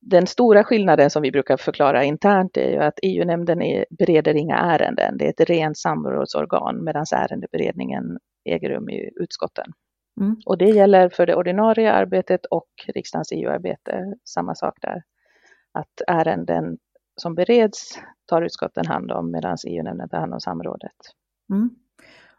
den 0.00 0.26
stora 0.26 0.64
skillnaden 0.64 1.10
som 1.10 1.22
vi 1.22 1.32
brukar 1.32 1.56
förklara 1.56 2.04
internt 2.04 2.56
är 2.56 2.70
ju 2.70 2.78
att 2.78 2.98
EU-nämnden 3.02 3.58
bereder 3.98 4.34
inga 4.34 4.56
ärenden. 4.56 5.18
Det 5.18 5.24
är 5.24 5.30
ett 5.30 5.50
rent 5.50 5.78
samrådsorgan 5.78 6.84
medan 6.84 7.06
ärendeberedningen 7.14 8.18
äger 8.44 8.68
rum 8.68 8.88
i 8.88 9.10
utskotten. 9.16 9.72
Mm. 10.20 10.36
Och 10.46 10.58
det 10.58 10.70
gäller 10.70 11.08
för 11.08 11.26
det 11.26 11.34
ordinarie 11.34 11.92
arbetet 11.92 12.46
och 12.46 12.68
riksdagens 12.94 13.32
EU-arbete, 13.32 14.14
samma 14.24 14.54
sak 14.54 14.78
där. 14.82 15.02
Att 15.72 16.00
ärenden 16.06 16.78
som 17.16 17.34
bereds 17.34 17.98
tar 18.26 18.42
utskotten 18.42 18.86
hand 18.86 19.12
om 19.12 19.30
medan 19.30 19.56
EU-nämnden 19.68 20.08
tar 20.08 20.18
hand 20.18 20.34
om 20.34 20.40
samrådet. 20.40 20.96
Mm. 21.50 21.70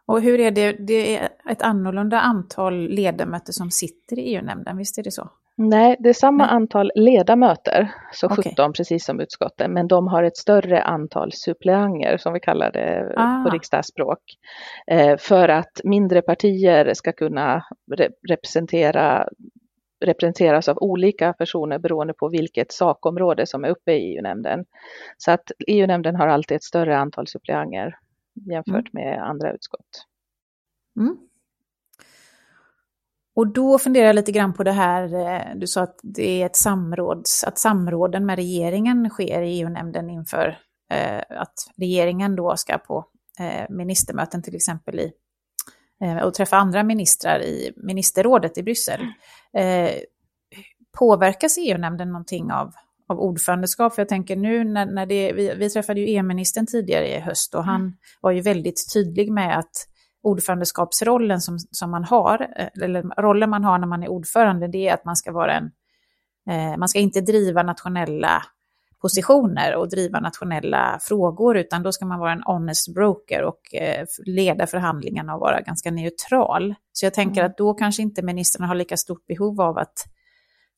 Och 0.05 0.21
hur 0.21 0.39
är 0.39 0.51
det, 0.51 0.71
det 0.71 1.17
är 1.17 1.29
ett 1.49 1.61
annorlunda 1.61 2.19
antal 2.19 2.87
ledamöter 2.89 3.53
som 3.53 3.71
sitter 3.71 4.19
i 4.19 4.21
EU-nämnden, 4.21 4.77
visst 4.77 4.97
är 4.97 5.03
det 5.03 5.11
så? 5.11 5.29
Nej, 5.59 5.95
det 5.99 6.09
är 6.09 6.13
samma 6.13 6.45
Nej. 6.45 6.55
antal 6.55 6.91
ledamöter, 6.95 7.91
så 8.13 8.29
17 8.29 8.51
okay. 8.51 8.71
precis 8.73 9.05
som 9.05 9.19
utskotten, 9.19 9.73
men 9.73 9.87
de 9.87 10.07
har 10.07 10.23
ett 10.23 10.37
större 10.37 10.83
antal 10.83 11.31
suppleanter 11.33 12.17
som 12.17 12.33
vi 12.33 12.39
kallar 12.39 12.71
det 12.71 13.13
ah. 13.17 13.43
på 13.43 13.49
riksdagsspråk. 13.49 14.19
Eh, 14.87 15.17
för 15.17 15.49
att 15.49 15.81
mindre 15.83 16.21
partier 16.21 16.93
ska 16.93 17.11
kunna 17.11 17.63
representera 18.29 19.27
representeras 20.05 20.67
av 20.67 20.77
olika 20.77 21.33
personer 21.33 21.79
beroende 21.79 22.13
på 22.13 22.29
vilket 22.29 22.71
sakområde 22.71 23.45
som 23.45 23.63
är 23.63 23.69
uppe 23.69 23.91
i 23.91 24.15
EU-nämnden. 24.15 24.65
Så 25.17 25.31
att 25.31 25.51
EU-nämnden 25.67 26.15
har 26.15 26.27
alltid 26.27 26.55
ett 26.55 26.63
större 26.63 26.97
antal 26.97 27.27
suppleanter 27.27 27.95
jämfört 28.45 28.93
mm. 28.93 29.05
med 29.05 29.23
andra 29.23 29.53
utskott. 29.53 30.05
Mm. 30.99 31.17
Och 33.35 33.47
då 33.47 33.79
funderar 33.79 34.05
jag 34.05 34.15
lite 34.15 34.31
grann 34.31 34.53
på 34.53 34.63
det 34.63 34.71
här, 34.71 35.13
eh, 35.13 35.55
du 35.55 35.67
sa 35.67 35.83
att 35.83 35.99
det 36.03 36.41
är 36.41 36.45
ett 36.45 36.55
samråd, 36.55 37.25
att 37.45 37.57
samråden 37.57 38.25
med 38.25 38.35
regeringen 38.35 39.09
sker 39.09 39.41
i 39.41 39.59
EU-nämnden 39.59 40.09
inför 40.09 40.57
eh, 40.91 41.23
att 41.29 41.53
regeringen 41.77 42.35
då 42.35 42.57
ska 42.57 42.77
på 42.77 43.05
eh, 43.39 43.65
ministermöten 43.69 44.43
till 44.43 44.55
exempel 44.55 44.99
i, 44.99 45.11
eh, 46.03 46.17
och 46.17 46.33
träffa 46.33 46.57
andra 46.57 46.83
ministrar 46.83 47.41
i 47.41 47.73
ministerrådet 47.75 48.57
i 48.57 48.63
Bryssel. 48.63 49.01
Eh, 49.53 49.91
påverkas 50.99 51.57
EU-nämnden 51.57 52.07
någonting 52.07 52.51
av, 52.51 52.73
av 53.07 53.19
ordförandeskap? 53.19 53.95
För 53.95 54.01
jag 54.01 54.09
tänker 54.09 54.35
nu 54.35 54.63
när, 54.63 54.85
när 54.85 55.05
det, 55.05 55.33
vi, 55.33 55.53
vi 55.55 55.69
träffade 55.69 55.99
ju 55.99 56.05
EU-ministern 56.07 56.65
tidigare 56.65 57.07
i 57.07 57.19
höst 57.19 57.55
och 57.55 57.63
han 57.63 57.81
mm. 57.81 57.93
var 58.21 58.31
ju 58.31 58.41
väldigt 58.41 58.93
tydlig 58.93 59.31
med 59.31 59.59
att 59.59 59.87
ordförandeskapsrollen 60.23 61.41
som, 61.41 61.59
som 61.59 61.91
man 61.91 62.03
har, 62.03 62.41
eh, 62.55 62.83
eller 62.83 63.21
rollen 63.21 63.49
man 63.49 63.63
har 63.63 63.77
när 63.77 63.87
man 63.87 64.03
är 64.03 64.07
ordförande, 64.07 64.67
det 64.67 64.87
är 64.87 64.93
att 64.93 65.05
man 65.05 65.15
ska 65.15 65.31
vara 65.31 65.53
en, 65.53 65.71
eh, 66.49 66.77
man 66.77 66.89
ska 66.89 66.99
inte 66.99 67.21
driva 67.21 67.63
nationella 67.63 68.43
positioner 69.01 69.75
och 69.75 69.89
driva 69.89 70.19
nationella 70.19 70.99
frågor, 71.01 71.57
utan 71.57 71.83
då 71.83 71.91
ska 71.91 72.05
man 72.05 72.19
vara 72.19 72.31
en 72.31 72.43
honest 72.43 72.93
broker 72.93 73.43
och 73.43 73.75
eh, 73.75 74.05
leda 74.25 74.67
förhandlingarna 74.67 75.35
och 75.35 75.39
vara 75.39 75.61
ganska 75.61 75.91
neutral. 75.91 76.75
Så 76.93 77.05
jag 77.05 77.13
tänker 77.13 77.41
mm. 77.41 77.51
att 77.51 77.57
då 77.57 77.73
kanske 77.73 78.01
inte 78.01 78.21
ministrarna 78.21 78.67
har 78.67 78.75
lika 78.75 78.97
stort 78.97 79.27
behov 79.27 79.61
av 79.61 79.77
att 79.77 80.05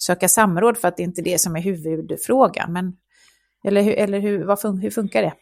söka 0.03 0.27
samråd 0.27 0.77
för 0.77 0.87
att 0.87 0.97
det 0.97 1.03
inte 1.03 1.21
är 1.21 1.23
det 1.23 1.39
som 1.39 1.55
är 1.55 1.61
huvudfrågan. 1.61 2.73
Men, 2.73 2.93
eller 3.67 3.93
eller 3.93 4.19
hur, 4.19 4.43
vad, 4.43 4.81
hur 4.81 4.91
funkar 4.91 5.21
det? 5.21 5.33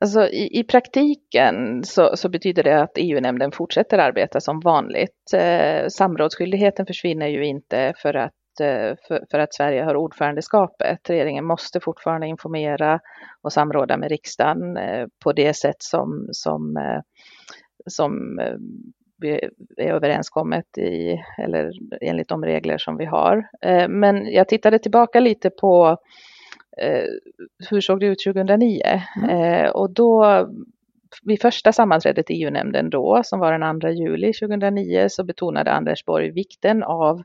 Alltså, 0.00 0.28
i, 0.28 0.60
i 0.60 0.64
praktiken 0.64 1.84
så, 1.84 2.16
så, 2.16 2.28
betyder 2.28 2.62
det 2.62 2.82
att 2.82 2.92
EU-nämnden 2.96 3.52
fortsätter 3.52 3.98
arbeta 3.98 4.40
som 4.40 4.60
vanligt. 4.60 5.32
Eh, 5.34 5.88
samrådsskyldigheten 5.88 6.86
försvinner 6.86 7.26
ju 7.26 7.46
inte 7.46 7.94
för 7.96 8.14
att, 8.14 8.60
eh, 8.60 8.94
för, 9.08 9.24
för, 9.30 9.38
att 9.38 9.54
Sverige 9.54 9.82
har 9.82 9.96
ordförandeskapet. 9.96 11.10
Regeringen 11.10 11.44
måste 11.44 11.80
fortfarande 11.80 12.26
informera 12.26 13.00
och 13.42 13.52
samråda 13.52 13.96
med 13.96 14.08
riksdagen 14.08 14.76
eh, 14.76 15.06
på 15.24 15.32
det 15.32 15.54
sätt 15.54 15.82
som, 15.82 16.28
som, 16.32 16.76
eh, 16.76 17.00
som 17.86 18.38
eh, 18.38 18.56
är 19.22 19.50
överenskommet 19.76 20.78
i, 20.78 21.22
eller 21.38 21.72
enligt 22.00 22.28
de 22.28 22.44
regler 22.44 22.78
som 22.78 22.96
vi 22.96 23.04
har. 23.04 23.48
Eh, 23.62 23.88
men 23.88 24.32
jag 24.32 24.48
tittade 24.48 24.78
tillbaka 24.78 25.20
lite 25.20 25.50
på 25.50 25.96
eh, 26.78 27.04
hur 27.70 27.80
såg 27.80 28.00
det 28.00 28.06
ut 28.06 28.24
2009? 28.24 28.82
Mm. 29.16 29.30
Eh, 29.30 29.70
och 29.70 29.90
då 29.90 30.46
vid 31.22 31.40
första 31.40 31.72
sammanträdet 31.72 32.30
i 32.30 32.34
EU-nämnden 32.34 32.90
då, 32.90 33.20
som 33.24 33.40
var 33.40 33.58
den 33.58 33.80
2 33.80 33.88
juli 33.88 34.32
2009, 34.32 35.06
så 35.08 35.24
betonade 35.24 35.72
Anders 35.72 36.04
Borg 36.04 36.30
vikten 36.30 36.82
av 36.82 37.22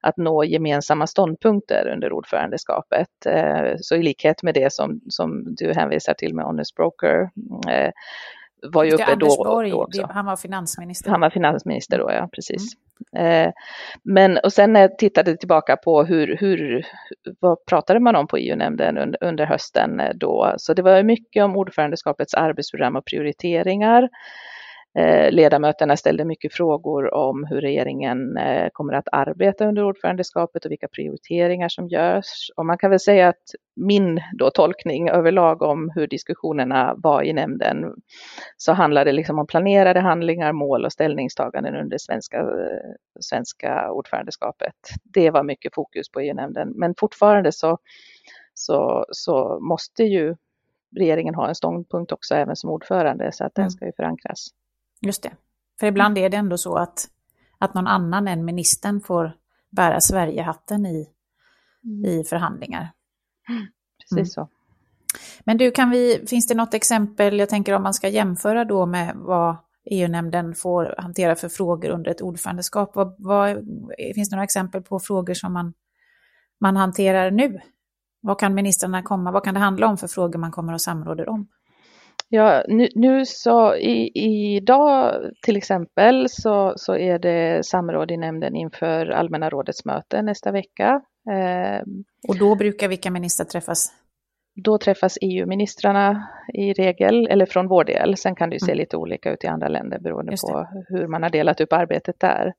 att 0.00 0.16
nå 0.16 0.44
gemensamma 0.44 1.06
ståndpunkter 1.06 1.88
under 1.92 2.12
ordförandeskapet. 2.12 3.08
Så 3.80 3.96
i 3.96 4.02
likhet 4.02 4.42
med 4.42 4.54
det 4.54 4.72
som, 4.72 5.00
som 5.08 5.54
du 5.54 5.72
hänvisar 5.72 6.14
till 6.14 6.34
med 6.34 6.44
Honest 6.44 6.74
Broker 6.74 7.30
var 8.62 8.84
ju 8.84 8.90
uppe 8.90 9.04
Anders 9.04 9.36
då, 9.36 9.44
Borg, 9.44 9.70
då 9.70 9.82
också. 9.82 10.08
Han 10.10 10.26
var 10.26 10.36
finansminister. 10.36 11.10
Han 11.10 11.20
var 11.20 11.30
finansminister 11.30 11.98
då, 11.98 12.10
ja 12.12 12.28
precis. 12.32 12.62
Mm. 13.12 13.46
Eh, 13.46 13.52
men 14.02 14.38
och 14.38 14.52
sen 14.52 14.72
när 14.72 14.80
jag 14.80 14.98
tittade 14.98 15.36
tillbaka 15.36 15.76
på 15.76 16.04
hur, 16.04 16.36
hur 16.40 16.86
vad 17.40 17.64
pratade 17.66 18.00
man 18.00 18.16
om 18.16 18.26
på 18.26 18.36
EU-nämnden 18.36 18.98
under, 18.98 19.24
under 19.24 19.46
hösten 19.46 20.00
eh, 20.00 20.10
då, 20.14 20.54
så 20.56 20.74
det 20.74 20.82
var 20.82 21.02
mycket 21.02 21.44
om 21.44 21.56
ordförandeskapets 21.56 22.34
arbetsprogram 22.34 22.96
och 22.96 23.04
prioriteringar. 23.04 24.08
Eh, 24.94 25.32
ledamöterna 25.32 25.96
ställde 25.96 26.24
mycket 26.24 26.54
frågor 26.54 27.14
om 27.14 27.44
hur 27.44 27.60
regeringen 27.60 28.36
eh, 28.36 28.68
kommer 28.72 28.92
att 28.92 29.08
arbeta 29.12 29.68
under 29.68 29.84
ordförandeskapet 29.84 30.64
och 30.64 30.70
vilka 30.70 30.88
prioriteringar 30.88 31.68
som 31.68 31.88
görs. 31.88 32.50
Och 32.56 32.66
man 32.66 32.78
kan 32.78 32.90
väl 32.90 33.00
säga 33.00 33.28
att 33.28 33.42
min 33.76 34.20
då 34.38 34.50
tolkning 34.50 35.08
överlag 35.08 35.62
om 35.62 35.90
hur 35.94 36.06
diskussionerna 36.06 36.94
var 36.96 37.22
i 37.22 37.32
nämnden 37.32 37.94
så 38.56 38.72
handlade 38.72 39.10
det 39.10 39.16
liksom 39.16 39.38
om 39.38 39.46
planerade 39.46 40.00
handlingar, 40.00 40.52
mål 40.52 40.84
och 40.84 40.92
ställningstaganden 40.92 41.76
under 41.76 41.98
svenska, 41.98 42.38
eh, 42.38 42.94
svenska 43.20 43.90
ordförandeskapet. 43.90 44.74
Det 45.04 45.30
var 45.30 45.42
mycket 45.42 45.74
fokus 45.74 46.10
på 46.10 46.20
EU-nämnden, 46.20 46.72
men 46.76 46.94
fortfarande 46.98 47.52
så, 47.52 47.78
så, 48.54 49.06
så 49.10 49.58
måste 49.60 50.02
ju 50.04 50.36
regeringen 50.96 51.34
ha 51.34 51.48
en 51.48 51.54
ståndpunkt 51.54 52.12
också 52.12 52.34
även 52.34 52.56
som 52.56 52.70
ordförande 52.70 53.32
så 53.32 53.44
att 53.44 53.54
den 53.54 53.62
mm. 53.62 53.70
ska 53.70 53.86
ju 53.86 53.92
förankras. 53.96 54.48
Just 55.00 55.22
det. 55.22 55.32
För 55.80 55.86
ibland 55.86 56.18
är 56.18 56.28
det 56.28 56.36
ändå 56.36 56.58
så 56.58 56.76
att, 56.76 57.08
att 57.58 57.74
någon 57.74 57.86
annan 57.86 58.28
än 58.28 58.44
ministern 58.44 59.00
får 59.00 59.32
bära 59.70 60.00
Sverigehatten 60.00 60.86
i, 60.86 61.08
mm. 61.84 62.04
i 62.04 62.24
förhandlingar. 62.24 62.90
Precis 63.98 64.12
mm. 64.12 64.26
så. 64.26 64.48
Men 65.44 65.58
du, 65.58 65.70
kan 65.70 65.90
vi, 65.90 66.26
finns 66.26 66.46
det 66.46 66.54
något 66.54 66.74
exempel, 66.74 67.38
jag 67.38 67.48
tänker 67.48 67.72
om 67.72 67.82
man 67.82 67.94
ska 67.94 68.08
jämföra 68.08 68.64
då 68.64 68.86
med 68.86 69.16
vad 69.16 69.56
EU-nämnden 69.90 70.54
får 70.54 70.94
hantera 70.98 71.34
för 71.36 71.48
frågor 71.48 71.90
under 71.90 72.10
ett 72.10 72.20
ordförandeskap. 72.20 72.96
Vad, 72.96 73.14
vad, 73.18 73.56
finns 74.14 74.30
det 74.30 74.36
några 74.36 74.44
exempel 74.44 74.82
på 74.82 75.00
frågor 75.00 75.34
som 75.34 75.52
man, 75.52 75.74
man 76.60 76.76
hanterar 76.76 77.30
nu? 77.30 77.60
Vad 78.20 78.40
kan 78.40 78.54
ministrarna 78.54 79.02
komma, 79.02 79.32
vad 79.32 79.44
kan 79.44 79.54
det 79.54 79.60
handla 79.60 79.86
om 79.86 79.98
för 79.98 80.08
frågor 80.08 80.38
man 80.38 80.52
kommer 80.52 80.72
att 80.72 80.80
samråda 80.80 81.30
om? 81.30 81.48
Ja, 82.30 82.64
nu, 82.68 82.88
nu 82.94 83.24
så 83.24 83.76
i, 83.76 84.10
idag 84.56 85.14
till 85.42 85.56
exempel 85.56 86.26
så, 86.28 86.72
så 86.76 86.96
är 86.96 87.18
det 87.18 87.66
samråd 87.66 88.10
i 88.10 88.16
nämnden 88.16 88.56
inför 88.56 89.06
allmänna 89.06 89.50
rådets 89.50 89.84
möte 89.84 90.22
nästa 90.22 90.52
vecka. 90.52 91.00
Eh, 91.30 91.82
och 92.28 92.38
då 92.38 92.54
brukar 92.54 92.88
vilka 92.88 93.10
ministrar 93.10 93.46
träffas? 93.46 93.92
Då 94.64 94.78
träffas 94.78 95.18
EU-ministrarna 95.20 96.28
i 96.54 96.72
regel, 96.72 97.26
eller 97.26 97.46
från 97.46 97.68
vår 97.68 97.84
del. 97.84 98.16
Sen 98.16 98.34
kan 98.34 98.50
det 98.50 98.54
ju 98.54 98.60
se 98.60 98.72
mm. 98.72 98.78
lite 98.78 98.96
olika 98.96 99.32
ut 99.32 99.44
i 99.44 99.46
andra 99.46 99.68
länder 99.68 99.98
beroende 99.98 100.36
på 100.50 100.68
hur 100.88 101.06
man 101.06 101.22
har 101.22 101.30
delat 101.30 101.60
upp 101.60 101.72
arbetet 101.72 102.20
där. 102.20 102.52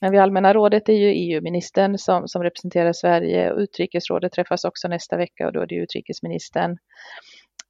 Men 0.00 0.10
vid 0.10 0.20
allmänna 0.20 0.54
rådet 0.54 0.88
är 0.88 0.92
ju 0.92 1.08
EU-ministern 1.08 1.98
som, 1.98 2.28
som 2.28 2.42
representerar 2.42 2.92
Sverige 2.92 3.52
utrikesrådet 3.52 4.32
träffas 4.32 4.64
också 4.64 4.88
nästa 4.88 5.16
vecka 5.16 5.46
och 5.46 5.52
då 5.52 5.60
är 5.60 5.66
det 5.66 5.74
utrikesministern. 5.74 6.78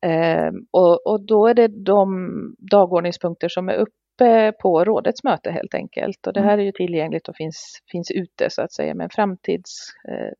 Eh, 0.06 0.50
och, 0.70 1.06
och 1.06 1.26
då 1.26 1.46
är 1.46 1.54
det 1.54 1.68
de 1.68 2.30
dagordningspunkter 2.58 3.48
som 3.48 3.68
är 3.68 3.74
uppe 3.74 4.52
på 4.62 4.84
rådets 4.84 5.24
möte 5.24 5.50
helt 5.50 5.74
enkelt. 5.74 6.26
Och 6.26 6.32
det 6.32 6.40
här 6.40 6.52
mm. 6.52 6.60
är 6.60 6.64
ju 6.64 6.72
tillgängligt 6.72 7.28
och 7.28 7.36
finns, 7.36 7.82
finns 7.92 8.10
ute 8.10 8.50
så 8.50 8.62
att 8.62 8.72
säga. 8.72 8.94
Men 8.94 9.10
framtids, 9.10 9.92
eh, 10.08 10.32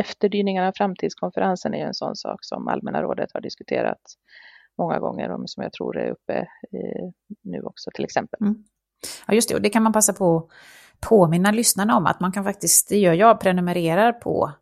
efterdyningarna 0.00 0.68
av 0.68 0.72
framtidskonferensen 0.76 1.74
är 1.74 1.78
ju 1.78 1.84
en 1.84 1.94
sån 1.94 2.16
sak 2.16 2.38
som 2.40 2.68
allmänna 2.68 3.02
rådet 3.02 3.30
har 3.34 3.40
diskuterat 3.40 4.00
många 4.78 4.98
gånger 4.98 5.30
och 5.30 5.50
som 5.50 5.62
jag 5.62 5.72
tror 5.72 5.98
är 5.98 6.10
uppe 6.10 6.38
eh, 6.72 7.08
nu 7.42 7.62
också 7.62 7.90
till 7.94 8.04
exempel. 8.04 8.38
Mm. 8.40 8.64
Ja 9.26 9.34
just 9.34 9.48
det, 9.48 9.54
och 9.54 9.62
det 9.62 9.70
kan 9.70 9.82
man 9.82 9.92
passa 9.92 10.12
på 10.12 10.36
att 10.36 10.48
påminna 11.08 11.50
lyssnarna 11.50 11.96
om 11.96 12.06
att 12.06 12.20
man 12.20 12.32
kan 12.32 12.44
faktiskt, 12.44 12.88
det 12.88 12.98
gör 12.98 13.12
jag, 13.12 13.40
prenumererar 13.40 14.12
på 14.12 14.52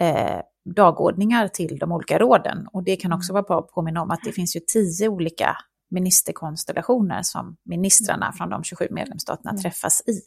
eh, 0.00 0.40
dagordningar 0.64 1.48
till 1.48 1.78
de 1.78 1.92
olika 1.92 2.18
råden. 2.18 2.68
Och 2.72 2.82
det 2.82 2.96
kan 2.96 3.12
också 3.12 3.32
mm. 3.32 3.34
vara 3.34 3.42
bra 3.42 3.58
att 3.58 3.74
påminna 3.74 4.02
om 4.02 4.10
att 4.10 4.20
det 4.24 4.32
finns 4.32 4.56
ju 4.56 4.60
tio 4.60 5.08
olika 5.08 5.56
ministerkonstellationer 5.90 7.22
som 7.22 7.56
ministrarna 7.62 8.32
från 8.32 8.50
de 8.50 8.64
27 8.64 8.88
medlemsstaterna 8.90 9.50
mm. 9.50 9.62
träffas 9.62 10.02
i. 10.06 10.20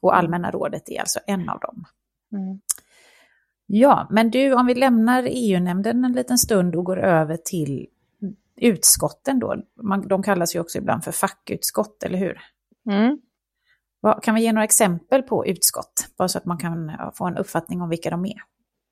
Och 0.00 0.12
mm. 0.12 0.18
allmänna 0.18 0.50
rådet 0.50 0.88
är 0.88 1.00
alltså 1.00 1.20
en 1.26 1.48
av 1.48 1.60
dem. 1.60 1.84
Mm. 2.32 2.60
Ja, 3.66 4.06
men 4.10 4.30
du, 4.30 4.54
om 4.54 4.66
vi 4.66 4.74
lämnar 4.74 5.28
EU-nämnden 5.30 6.04
en 6.04 6.12
liten 6.12 6.38
stund 6.38 6.76
och 6.76 6.84
går 6.84 6.98
över 6.98 7.36
till 7.36 7.86
utskotten 8.56 9.38
då. 9.38 9.56
Man, 9.82 10.08
de 10.08 10.22
kallas 10.22 10.56
ju 10.56 10.60
också 10.60 10.78
ibland 10.78 11.04
för 11.04 11.12
fackutskott, 11.12 12.02
eller 12.02 12.18
hur? 12.18 12.40
Mm. 12.90 13.18
Kan 14.22 14.34
vi 14.34 14.42
ge 14.42 14.52
några 14.52 14.64
exempel 14.64 15.22
på 15.22 15.46
utskott? 15.46 16.08
Bara 16.18 16.28
så 16.28 16.38
att 16.38 16.44
man 16.44 16.58
kan 16.58 16.92
få 17.14 17.26
en 17.26 17.36
uppfattning 17.36 17.82
om 17.82 17.88
vilka 17.88 18.10
de 18.10 18.24
är. 18.24 18.38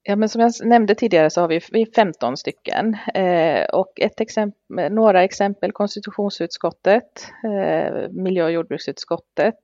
Ja, 0.08 0.16
men 0.16 0.28
som 0.28 0.40
jag 0.40 0.52
nämnde 0.64 0.94
tidigare 0.94 1.30
så 1.30 1.40
har 1.40 1.48
vi 1.48 1.86
15 1.94 2.36
stycken. 2.36 2.96
Eh, 3.14 3.64
och 3.64 4.00
ett 4.00 4.20
exempel, 4.20 4.92
några 4.92 5.24
exempel, 5.24 5.72
konstitutionsutskottet, 5.72 7.26
eh, 7.44 8.10
miljö 8.10 8.44
och 8.44 8.52
jordbruksutskottet, 8.52 9.60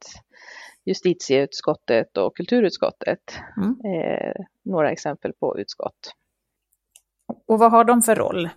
justitieutskottet 0.84 2.16
och 2.16 2.36
kulturutskottet. 2.36 3.38
Mm. 3.56 3.94
Eh, 3.94 4.44
några 4.64 4.90
exempel 4.90 5.32
på 5.32 5.58
utskott. 5.58 6.14
Och 7.46 7.58
vad 7.58 7.70
har 7.70 7.84
de 7.84 8.02
för 8.02 8.16
roll? 8.16 8.48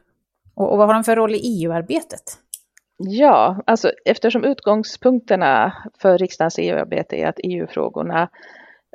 Och, 0.54 0.72
och 0.72 0.78
vad 0.78 0.88
har 0.88 0.94
de 0.94 1.04
för 1.04 1.16
roll 1.16 1.36
i 1.36 1.64
EU-arbetet? 1.64 2.24
Ja, 2.98 3.62
alltså 3.66 3.92
eftersom 4.06 4.44
utgångspunkterna 4.44 5.74
för 5.98 6.18
riksdagens 6.18 6.60
EU-arbete 6.60 7.16
är 7.16 7.28
att 7.28 7.40
EU-frågorna 7.44 8.30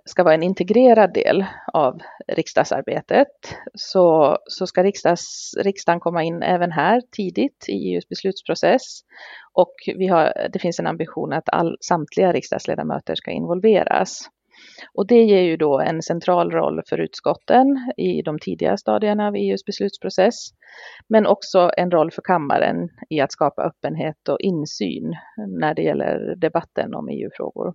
ska 0.04 0.24
vara 0.24 0.34
en 0.34 0.42
integrerad 0.42 1.14
del 1.14 1.44
av 1.72 2.00
riksdagsarbetet 2.28 3.28
så, 3.74 4.36
så 4.46 4.66
ska 4.66 4.82
riksdags, 4.82 5.54
riksdagen 5.58 6.00
komma 6.00 6.22
in 6.22 6.42
även 6.42 6.72
här 6.72 7.02
tidigt 7.16 7.64
i 7.68 7.72
EUs 7.72 8.08
beslutsprocess. 8.08 9.00
Och 9.52 9.74
vi 9.96 10.06
har, 10.06 10.48
det 10.52 10.58
finns 10.58 10.78
en 10.78 10.86
ambition 10.86 11.32
att 11.32 11.48
all, 11.48 11.76
samtliga 11.80 12.32
riksdagsledamöter 12.32 13.14
ska 13.14 13.30
involveras. 13.30 14.30
Och 14.94 15.06
det 15.06 15.22
ger 15.22 15.42
ju 15.42 15.56
då 15.56 15.80
en 15.80 16.02
central 16.02 16.50
roll 16.50 16.82
för 16.88 16.98
utskotten 16.98 17.92
i 17.96 18.22
de 18.22 18.38
tidiga 18.38 18.76
stadierna 18.76 19.26
av 19.26 19.34
EUs 19.36 19.64
beslutsprocess, 19.64 20.34
men 21.08 21.26
också 21.26 21.70
en 21.76 21.90
roll 21.90 22.10
för 22.10 22.22
kammaren 22.22 22.88
i 23.10 23.20
att 23.20 23.32
skapa 23.32 23.62
öppenhet 23.62 24.28
och 24.28 24.40
insyn 24.40 25.14
när 25.60 25.74
det 25.74 25.82
gäller 25.82 26.36
debatten 26.36 26.94
om 26.94 27.08
EU-frågor. 27.08 27.74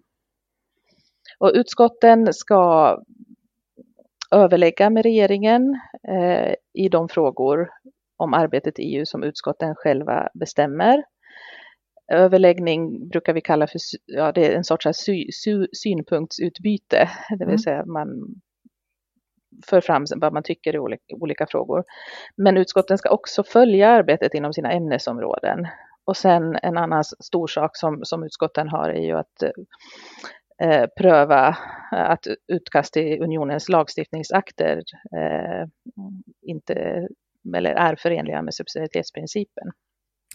Och 1.40 1.52
utskotten 1.54 2.34
ska 2.34 2.98
överlägga 4.32 4.90
med 4.90 5.04
regeringen 5.04 5.80
eh, 6.08 6.54
i 6.74 6.90
de 6.90 7.10
frågor 7.10 7.70
om 8.18 8.34
arbetet 8.34 8.80
i 8.80 8.84
EU 8.84 9.06
som 9.06 9.24
utskotten 9.24 9.76
själva 9.76 10.30
bestämmer. 10.34 11.04
Överläggning 12.12 13.10
brukar 13.10 13.34
vi 13.34 13.42
kalla 13.42 13.68
för 13.68 13.80
ja, 14.06 14.32
det 14.32 14.46
är 14.46 14.56
en 14.58 14.64
sorts 14.64 14.88
sy, 14.94 15.32
sy, 15.32 15.68
synpunktsutbyte, 15.72 17.10
det 17.30 17.46
vill 17.46 17.48
mm. 17.48 17.58
säga 17.58 17.86
man 17.86 18.08
för 19.66 19.82
fram 19.82 20.06
vad 20.16 20.34
man 20.34 20.44
tycker 20.44 20.76
i 20.76 20.80
olika, 20.80 21.16
olika 21.16 21.48
frågor. 21.48 21.84
Men 22.38 22.58
utskotten 22.58 22.98
ska 22.98 23.10
också 23.10 23.44
följa 23.44 23.90
arbetet 23.90 24.34
inom 24.34 24.54
sina 24.54 24.72
ämnesområden. 24.72 25.68
Och 26.06 26.18
sen 26.18 26.56
en 26.64 26.78
annan 26.78 27.04
stor 27.04 27.48
sak 27.48 27.78
som, 27.78 28.00
som 28.04 28.24
utskotten 28.24 28.70
har 28.70 28.90
är 28.90 29.02
ju 29.02 29.18
att 29.18 29.44
eh, 30.62 30.86
pröva 30.98 31.58
att 31.92 32.28
utkast 32.48 32.94
till 32.94 33.22
unionens 33.22 33.70
lagstiftningsakter 33.70 34.78
eh, 35.18 35.68
inte 36.42 37.08
eller 37.56 37.72
är 37.72 37.96
förenliga 37.96 38.42
med 38.42 38.54
subsidiaritetsprincipen. 38.54 39.72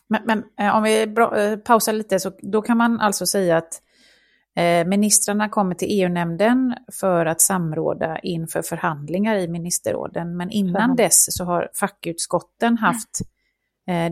Men, 0.09 0.23
men 0.25 0.45
eh, 0.59 0.77
om 0.77 0.83
vi 0.83 1.03
eh, 1.03 1.57
pausar 1.57 1.93
lite, 1.93 2.21
så 2.21 2.33
då 2.39 2.63
kan 2.63 2.77
man 2.77 3.01
alltså 3.01 3.27
säga 3.27 3.57
att 3.57 3.83
eh, 4.57 4.87
ministrarna 4.87 5.49
kommer 5.49 5.75
till 5.75 5.89
EU-nämnden 5.91 6.75
för 7.01 7.27
att 7.27 7.41
samråda 7.41 8.19
inför 8.19 8.63
förhandlingar 8.63 9.37
i 9.37 9.49
ministerråden. 9.49 10.37
Men 10.37 10.51
innan 10.51 10.97
dess 10.97 11.37
så 11.37 11.45
har 11.45 11.71
fackutskotten 11.75 12.79
haft 12.79 13.19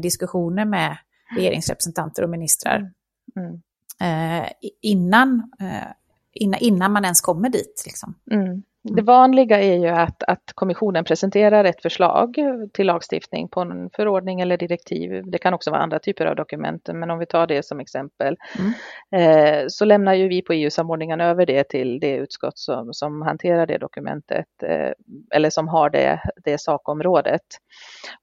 diskussioner 0.02 0.64
med 0.64 0.96
regeringsrepresentanter 1.36 2.22
och 2.22 2.30
ministrar. 2.30 2.92
Mm. 3.36 3.60
innan, 4.82 5.50
innan, 6.38 6.60
innan 6.60 6.92
man 6.92 7.04
ens 7.04 7.20
kommer 7.20 7.48
dit. 7.48 7.82
Liksom. 7.86 8.14
Mm. 8.30 8.62
Det 8.90 9.02
vanliga 9.02 9.60
är 9.60 9.76
ju 9.76 9.88
att, 9.88 10.22
att 10.22 10.52
kommissionen 10.54 11.04
presenterar 11.04 11.64
ett 11.64 11.82
förslag 11.82 12.36
till 12.72 12.86
lagstiftning 12.86 13.48
på 13.48 13.60
en 13.60 13.90
förordning 13.90 14.40
eller 14.40 14.56
direktiv. 14.56 15.22
Det 15.26 15.38
kan 15.38 15.54
också 15.54 15.70
vara 15.70 15.80
andra 15.80 15.98
typer 15.98 16.26
av 16.26 16.36
dokument, 16.36 16.88
men 16.92 17.10
om 17.10 17.18
vi 17.18 17.26
tar 17.26 17.46
det 17.46 17.64
som 17.64 17.80
exempel, 17.80 18.36
mm. 18.58 18.72
eh, 19.12 19.64
så 19.68 19.84
lämnar 19.84 20.14
ju 20.14 20.28
vi 20.28 20.42
på 20.42 20.52
EU-samordningen 20.52 21.20
över 21.20 21.46
det 21.46 21.68
till 21.68 22.00
det 22.00 22.16
utskott 22.16 22.58
som, 22.58 22.94
som 22.94 23.22
hanterar 23.22 23.66
det 23.66 23.78
dokumentet, 23.78 24.62
eh, 24.62 24.90
eller 25.34 25.50
som 25.50 25.68
har 25.68 25.90
det, 25.90 26.20
det 26.44 26.60
sakområdet. 26.60 27.42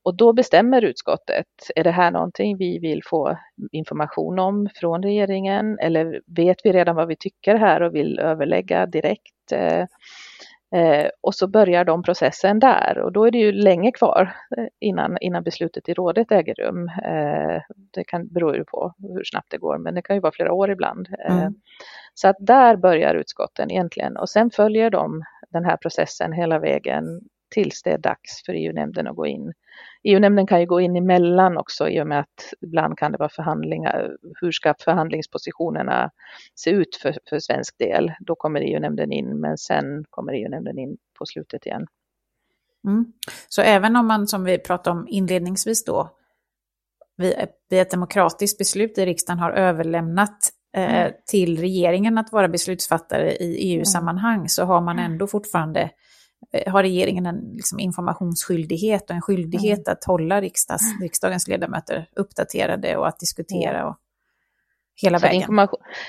Och 0.04 0.16
då 0.16 0.34
bestämmer 0.34 0.82
utskottet, 0.82 1.48
är 1.76 1.84
det 1.84 1.92
här 1.92 2.12
någonting 2.12 2.58
vi 2.58 2.80
vill 2.80 3.02
få 3.06 3.38
information 3.72 4.39
om 4.39 4.70
från 4.76 5.04
regeringen, 5.04 5.80
eller 5.80 6.22
vet 6.36 6.58
vi 6.63 6.72
redan 6.72 6.96
vad 6.96 7.08
vi 7.08 7.16
tycker 7.16 7.56
här 7.56 7.82
och 7.82 7.96
vill 7.96 8.20
överlägga 8.20 8.86
direkt? 8.86 9.52
Eh, 9.52 9.86
och 11.21 11.36
så 11.36 11.47
börjar 11.47 11.86
de 11.86 12.04
processen 12.04 12.60
där 12.60 12.99
och 12.99 13.12
då 13.12 13.28
är 13.28 13.32
det 13.32 13.38
ju 13.38 13.51
länge 13.51 13.91
kvar 13.91 14.36
eh, 14.58 14.65
innan, 14.80 15.17
innan 15.21 15.43
beslutet 15.43 15.89
i 15.89 15.93
rådet 15.93 16.32
äger 16.32 16.56
rum. 16.56 16.88
Eh, 16.88 17.62
det 17.93 18.04
kan, 18.04 18.28
beror 18.28 18.56
ju 18.56 18.63
på 18.63 18.93
hur 18.97 19.23
snabbt 19.23 19.51
det 19.51 19.58
går, 19.58 19.78
men 19.78 19.95
det 19.95 20.01
kan 20.01 20.15
ju 20.15 20.19
vara 20.19 20.32
flera 20.32 20.54
år 20.54 20.71
ibland. 20.71 21.08
Eh, 21.28 21.38
mm. 21.38 21.54
Så 22.13 22.28
att 22.28 22.38
där 22.39 22.75
börjar 22.75 23.15
utskotten 23.15 23.71
egentligen 23.71 24.17
och 24.17 24.30
sen 24.30 24.51
följer 24.51 24.89
de 24.89 25.23
den 25.49 25.65
här 25.65 25.78
processen 25.78 26.34
hela 26.34 26.60
vägen 26.60 27.21
tills 27.56 27.84
det 27.84 27.91
är 27.91 27.98
dags 27.98 28.46
för 28.46 28.54
EU-nämnden 28.54 29.08
att 29.08 29.15
gå 29.15 29.26
in. 29.26 29.54
EU-nämnden 30.04 30.48
kan 30.48 30.60
ju 30.60 30.65
gå 30.65 30.82
in 30.82 30.96
emellan 30.96 31.58
också 31.58 31.89
i 31.89 32.02
och 32.02 32.08
med 32.08 32.20
att 32.20 32.54
ibland 32.62 32.98
kan 32.98 33.12
det 33.12 33.18
vara 33.18 33.30
förhandlingar. 33.30 34.18
Hur 34.41 34.52
ska 34.52 34.74
förhandlingspositionerna 34.80 36.12
se 36.56 36.70
ut 36.70 36.96
för, 36.96 37.18
för 37.30 37.39
svensk 37.39 37.78
del? 37.78 38.12
Då 38.20 38.36
kommer 38.36 38.62
EU-nämnden 38.62 39.12
in 39.12 39.39
men 39.39 39.58
sen 39.58 40.06
kommer 40.10 40.34
EU-nämnden 40.34 40.80
in 40.80 40.98
på 41.18 41.26
slutet 41.26 41.65
igen. 41.65 41.88
Mm. 42.88 43.06
Så 43.48 43.62
även 43.62 43.96
om 43.96 44.08
man 44.08 44.28
som 44.28 44.44
vi 44.44 44.58
pratade 44.58 45.00
om 45.00 45.08
inledningsvis 45.08 45.86
då 45.86 46.10
vid 47.18 47.80
ett 47.80 47.91
demokratiskt 47.91 48.58
beslut 48.58 48.98
i 48.98 49.06
riksdagen 49.06 49.39
har 49.39 49.52
överlämnat 49.52 50.50
eh, 50.78 50.96
mm. 50.96 51.13
till 51.26 51.60
regeringen 51.60 52.18
att 52.18 52.32
vara 52.32 52.48
beslutsfattare 52.48 53.32
i 53.32 53.74
EU-sammanhang 53.74 54.50
så 54.50 54.63
har 54.63 54.82
man 54.82 55.00
ändå 55.00 55.28
fortfarande 55.28 55.91
har 56.68 56.84
regeringen 56.84 57.26
en 57.26 57.52
liksom, 57.54 57.80
informationsskyldighet 57.80 59.10
och 59.10 59.15
en 59.15 59.22
skyldighet 59.22 59.88
mm. 59.88 59.94
att 59.94 60.04
hålla 60.06 60.41
riksdags, 60.41 61.02
riksdagens 61.02 61.48
ledamöter 61.48 62.08
uppdaterade 62.15 62.98
och 62.98 63.08
att 63.08 63.20
diskutera 63.20 63.88
och 63.88 63.98
hela 65.02 65.20
Så 65.20 65.28
vägen. 65.28 65.68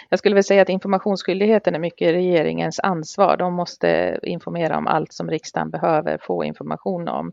Jag 0.09 0.18
skulle 0.18 0.35
vilja 0.35 0.42
säga 0.42 0.62
att 0.62 0.68
informationsskyldigheten 0.68 1.74
är 1.74 1.78
mycket 1.78 2.14
regeringens 2.14 2.80
ansvar. 2.80 3.37
De 3.37 3.54
måste 3.54 4.18
informera 4.22 4.78
om 4.78 4.87
allt 4.87 5.12
som 5.12 5.30
riksdagen 5.30 5.70
behöver 5.70 6.18
få 6.22 6.44
information 6.44 7.09
om. 7.09 7.32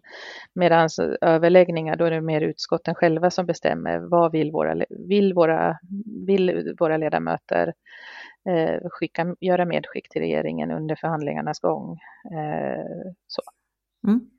Medan 0.56 0.90
överläggningar, 1.22 1.96
då 1.96 2.06
är 2.06 2.12
det 2.12 2.22
mer 2.22 2.42
utskotten 2.42 2.96
själva 2.96 3.30
som 3.30 3.46
bestämmer 3.46 4.00
vad 4.00 4.32
vill 4.32 4.52
våra, 4.52 4.86
vill 4.90 5.34
våra, 5.34 5.78
vill 6.28 6.76
våra 6.80 6.98
ledamöter 6.98 7.68
eh, 7.68 7.74
skicka, 8.92 9.36
göra 9.40 9.66
medskick 9.66 10.10
till 10.10 10.22
regeringen 10.22 10.72
under 10.72 10.96
förhandlingarnas 10.96 11.60
gång. 11.60 12.00
Eh, 12.32 13.12
så. 13.28 13.42
Mm. 14.08 14.30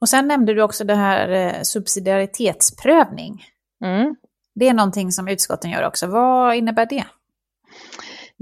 Och 0.00 0.08
sen 0.08 0.28
nämnde 0.28 0.54
du 0.54 0.62
också 0.62 0.84
det 0.84 0.94
här 0.94 1.28
eh, 1.28 1.62
subsidiaritetsprövning. 1.62 3.44
Mm. 3.84 4.16
Det 4.54 4.68
är 4.68 4.74
någonting 4.74 5.12
som 5.12 5.28
utskotten 5.28 5.70
gör 5.70 5.86
också. 5.86 6.06
Vad 6.06 6.54
innebär 6.54 6.86
det? 6.86 7.04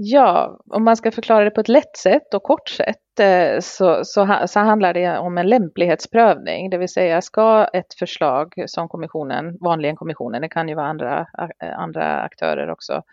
Ja, 0.01 0.59
om 0.69 0.83
man 0.83 0.97
ska 0.97 1.11
förklara 1.11 1.43
det 1.43 1.51
på 1.51 1.61
ett 1.61 1.67
lätt 1.67 1.97
sätt 1.97 2.33
och 2.33 2.43
kort 2.43 2.69
sätt 2.69 3.19
eh, 3.19 3.59
så, 3.59 4.05
så, 4.05 4.43
så, 4.47 4.59
handlar 4.59 4.93
det 4.93 5.17
om 5.17 5.37
en 5.37 5.47
lämplighetsprövning, 5.47 6.69
det 6.69 6.77
vill 6.77 6.89
säga 6.89 7.21
ska 7.21 7.65
ett 7.73 7.93
förslag 7.93 8.53
som 8.67 8.89
kommissionen, 8.89 9.57
vanligen 9.61 9.95
kommissionen, 9.95 10.41
det 10.41 10.49
kan 10.49 10.69
ju 10.69 10.75
vara 10.75 10.87
andra, 10.87 11.27
eh, 11.63 11.79
andra 11.79 12.21
aktörer 12.21 12.69
också, 12.69 13.03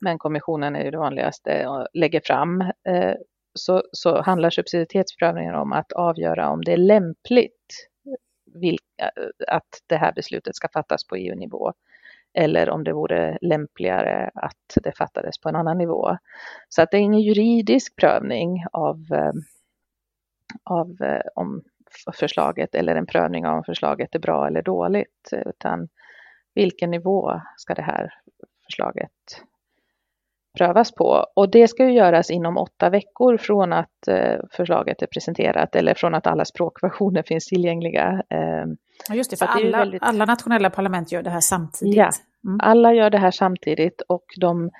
men 0.00 0.18
kommissionen 0.18 0.76
är 0.76 0.84
ju 0.84 0.90
det 0.90 0.98
vanligaste 0.98 1.66
och 1.66 1.86
lägger 1.92 2.20
fram, 2.20 2.60
eh, 2.60 3.14
så, 3.54 3.82
så 3.92 4.22
handlar 4.22 4.50
subsidiaritetsprövningen 4.50 5.54
om 5.54 5.72
att 5.72 5.92
avgöra 5.92 6.48
om 6.48 6.64
det 6.64 6.72
är 6.72 6.76
lämpligt 6.76 7.88
vilka, 8.54 8.84
eh, 8.98 9.54
att 9.56 9.82
det 9.86 9.96
här 9.96 10.12
beslutet 10.12 10.56
ska 10.56 10.68
fattas 10.68 11.06
på 11.06 11.16
EU-nivå 11.16 11.72
eller 12.32 12.70
om 12.70 12.84
det 12.84 12.92
vore 12.92 13.38
lämpligare 13.40 14.30
att 14.34 14.78
det 14.82 14.96
fattades 14.96 15.38
på 15.38 15.48
en 15.48 15.56
annan 15.56 15.78
nivå. 15.78 16.16
Så 16.68 16.82
att 16.82 16.90
det 16.90 16.96
är 16.96 17.00
ingen 17.00 17.20
juridisk 17.20 17.96
prövning 17.96 18.64
av, 18.72 18.96
eh, 19.12 19.32
av 20.64 20.96
eh, 21.02 21.22
om 21.34 21.62
förslaget 22.14 22.74
eller 22.74 22.96
en 22.96 23.06
prövning 23.06 23.46
av 23.46 23.56
om 23.56 23.64
förslaget 23.64 24.14
är 24.14 24.18
bra 24.18 24.46
eller 24.46 24.62
dåligt, 24.62 25.30
utan 25.32 25.88
vilken 26.54 26.90
nivå 26.90 27.40
ska 27.56 27.74
det 27.74 27.82
här 27.82 28.14
förslaget 28.64 29.10
prövas 30.58 30.92
på. 30.94 31.26
Och 31.34 31.50
det 31.50 31.68
ska 31.68 31.84
ju 31.84 31.92
göras 31.92 32.30
inom 32.30 32.56
åtta 32.56 32.90
veckor 32.90 33.36
från 33.36 33.72
att 33.72 34.08
eh, 34.08 34.36
förslaget 34.50 35.02
är 35.02 35.06
presenterat 35.06 35.76
eller 35.76 35.94
från 35.94 36.14
att 36.14 36.26
alla 36.26 36.44
språkversioner 36.44 37.22
finns 37.26 37.46
tillgängliga. 37.46 38.22
Eh, 38.30 38.64
ja, 39.08 39.14
just 39.14 39.30
det, 39.30 39.36
för 39.36 39.46
alla, 39.46 39.64
det 39.64 39.78
väldigt... 39.78 40.02
alla 40.02 40.24
nationella 40.24 40.70
parlament 40.70 41.12
gör 41.12 41.22
det 41.22 41.30
här 41.30 41.40
samtidigt. 41.40 41.96
Ja, 41.96 42.10
mm. 42.44 42.60
alla 42.62 42.94
gör 42.94 43.10
det 43.10 43.18
här 43.18 43.30
samtidigt 43.30 44.02
och 44.08 44.24
de 44.40 44.70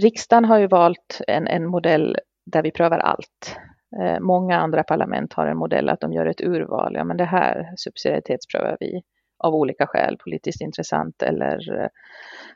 riksdagen 0.00 0.44
har 0.44 0.58
ju 0.58 0.66
valt 0.66 1.20
en, 1.26 1.46
en 1.46 1.66
modell 1.66 2.16
där 2.46 2.62
vi 2.62 2.70
prövar 2.70 2.98
allt. 2.98 3.56
Eh, 4.02 4.20
många 4.20 4.58
andra 4.58 4.82
parlament 4.82 5.32
har 5.32 5.46
en 5.46 5.56
modell 5.56 5.88
att 5.88 6.00
de 6.00 6.12
gör 6.12 6.26
ett 6.26 6.40
urval. 6.40 6.94
Ja, 6.94 7.04
men 7.04 7.16
det 7.16 7.24
här 7.24 7.72
subsidiaritetsprövar 7.76 8.76
vi 8.80 9.02
av 9.46 9.54
olika 9.54 9.86
skäl, 9.86 10.16
politiskt 10.24 10.60
intressant 10.60 11.22
eller 11.22 11.80
eh, 11.80 11.88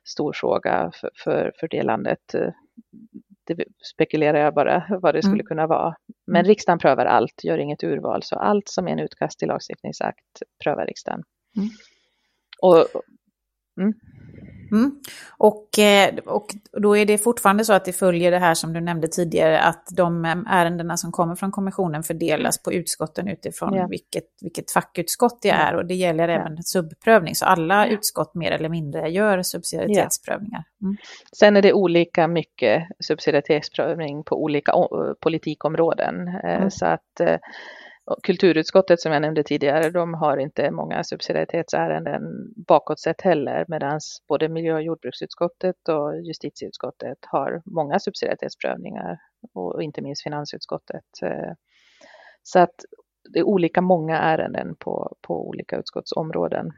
stor 0.05 0.33
fråga 0.33 0.91
för, 0.95 1.11
för, 1.15 1.53
för 1.61 1.69
det 1.69 1.83
landet. 1.83 2.35
Det 3.47 3.65
spekulerar 3.95 4.39
jag 4.39 4.55
bara 4.55 4.85
vad 5.03 5.15
det 5.15 5.23
skulle 5.23 5.35
mm. 5.35 5.47
kunna 5.47 5.67
vara. 5.67 5.95
Men 6.27 6.41
mm. 6.41 6.49
riksdagen 6.49 6.79
prövar 6.79 7.07
allt, 7.07 7.45
gör 7.45 7.59
inget 7.59 7.85
urval, 7.85 8.23
så 8.23 8.37
allt 8.37 8.69
som 8.69 8.89
är 8.89 8.93
en 8.93 8.99
utkast 8.99 9.39
till 9.39 9.49
lagstiftningsakt 9.49 10.43
prövar 10.65 10.87
riksdagen. 10.87 11.23
Mm. 11.57 11.69
Och, 12.63 13.03
mm. 13.81 13.95
Mm. 14.73 14.93
Och, 15.39 15.79
eh, 15.79 16.15
och 16.27 16.47
då 16.73 16.97
är 16.97 17.07
det 17.07 17.19
fortfarande 17.19 17.65
så 17.65 17.73
att 17.73 17.85
det 17.85 17.93
följer 17.93 18.31
det 18.31 18.39
här 18.39 18.55
som 18.55 18.73
du 18.73 18.81
nämnde 18.81 19.09
tidigare, 19.09 19.61
att 19.61 19.89
de 19.97 20.25
eh, 20.25 20.37
ärendena 20.47 20.97
som 20.97 21.13
kommer 21.13 21.35
från 21.35 21.51
kommissionen 21.51 22.03
fördelas 22.03 22.63
på 22.63 22.73
utskotten 22.73 23.29
utifrån 23.29 23.75
ja. 23.75 23.87
vilket, 23.87 24.25
vilket 24.41 24.71
fackutskott 24.71 25.43
det 25.43 25.51
är. 25.51 25.77
Och 25.77 25.87
det 25.87 25.95
gäller 25.95 26.29
ja. 26.29 26.35
även 26.35 26.63
subprövning, 26.63 27.35
så 27.35 27.45
alla 27.45 27.87
ja. 27.87 27.93
utskott 27.93 28.35
mer 28.35 28.51
eller 28.51 28.69
mindre 28.69 29.09
gör 29.09 29.43
subsidiaritetsprövningar. 29.43 30.65
Mm. 30.83 30.97
Sen 31.37 31.57
är 31.57 31.63
det 31.63 31.73
olika 31.73 32.29
mycket 32.29 32.83
subsidiaritetsprövning 33.05 34.25
på 34.25 34.43
olika 34.43 34.73
politikområden. 35.21 36.29
Eh, 36.29 36.57
mm. 36.57 36.71
Så 36.71 36.87
att 36.87 37.21
Kulturutskottet 38.23 39.01
som 39.01 39.13
jag 39.13 39.23
nämnde 39.23 39.43
tidigare, 39.43 39.91
de 39.91 40.15
har 40.15 40.37
inte 40.37 40.71
många 40.71 41.05
subsidiaritetsärenden 41.05 42.23
bakåt 42.67 43.01
sett 43.01 43.21
heller, 43.21 43.65
medan 43.69 44.01
både 44.29 44.49
miljö 44.49 44.75
och 44.75 44.83
jordbruksutskottet 44.83 45.89
och 45.89 46.23
justitieutskottet 46.23 47.19
har 47.27 47.63
många 47.65 47.99
subsidiaritetsprövningar 47.99 49.19
och 49.55 49.83
inte 49.83 50.03
minst 50.03 50.23
finansutskottet. 50.23 51.05
Eh, 51.23 51.53
så 52.43 52.59
att 52.59 52.75
det 53.33 53.39
är 53.39 53.45
olika 53.45 53.81
många 53.81 54.19
ärenden 54.19 54.77
på, 54.79 55.17
på 55.21 55.49
olika 55.49 55.77
utskottsområden. 55.77 56.71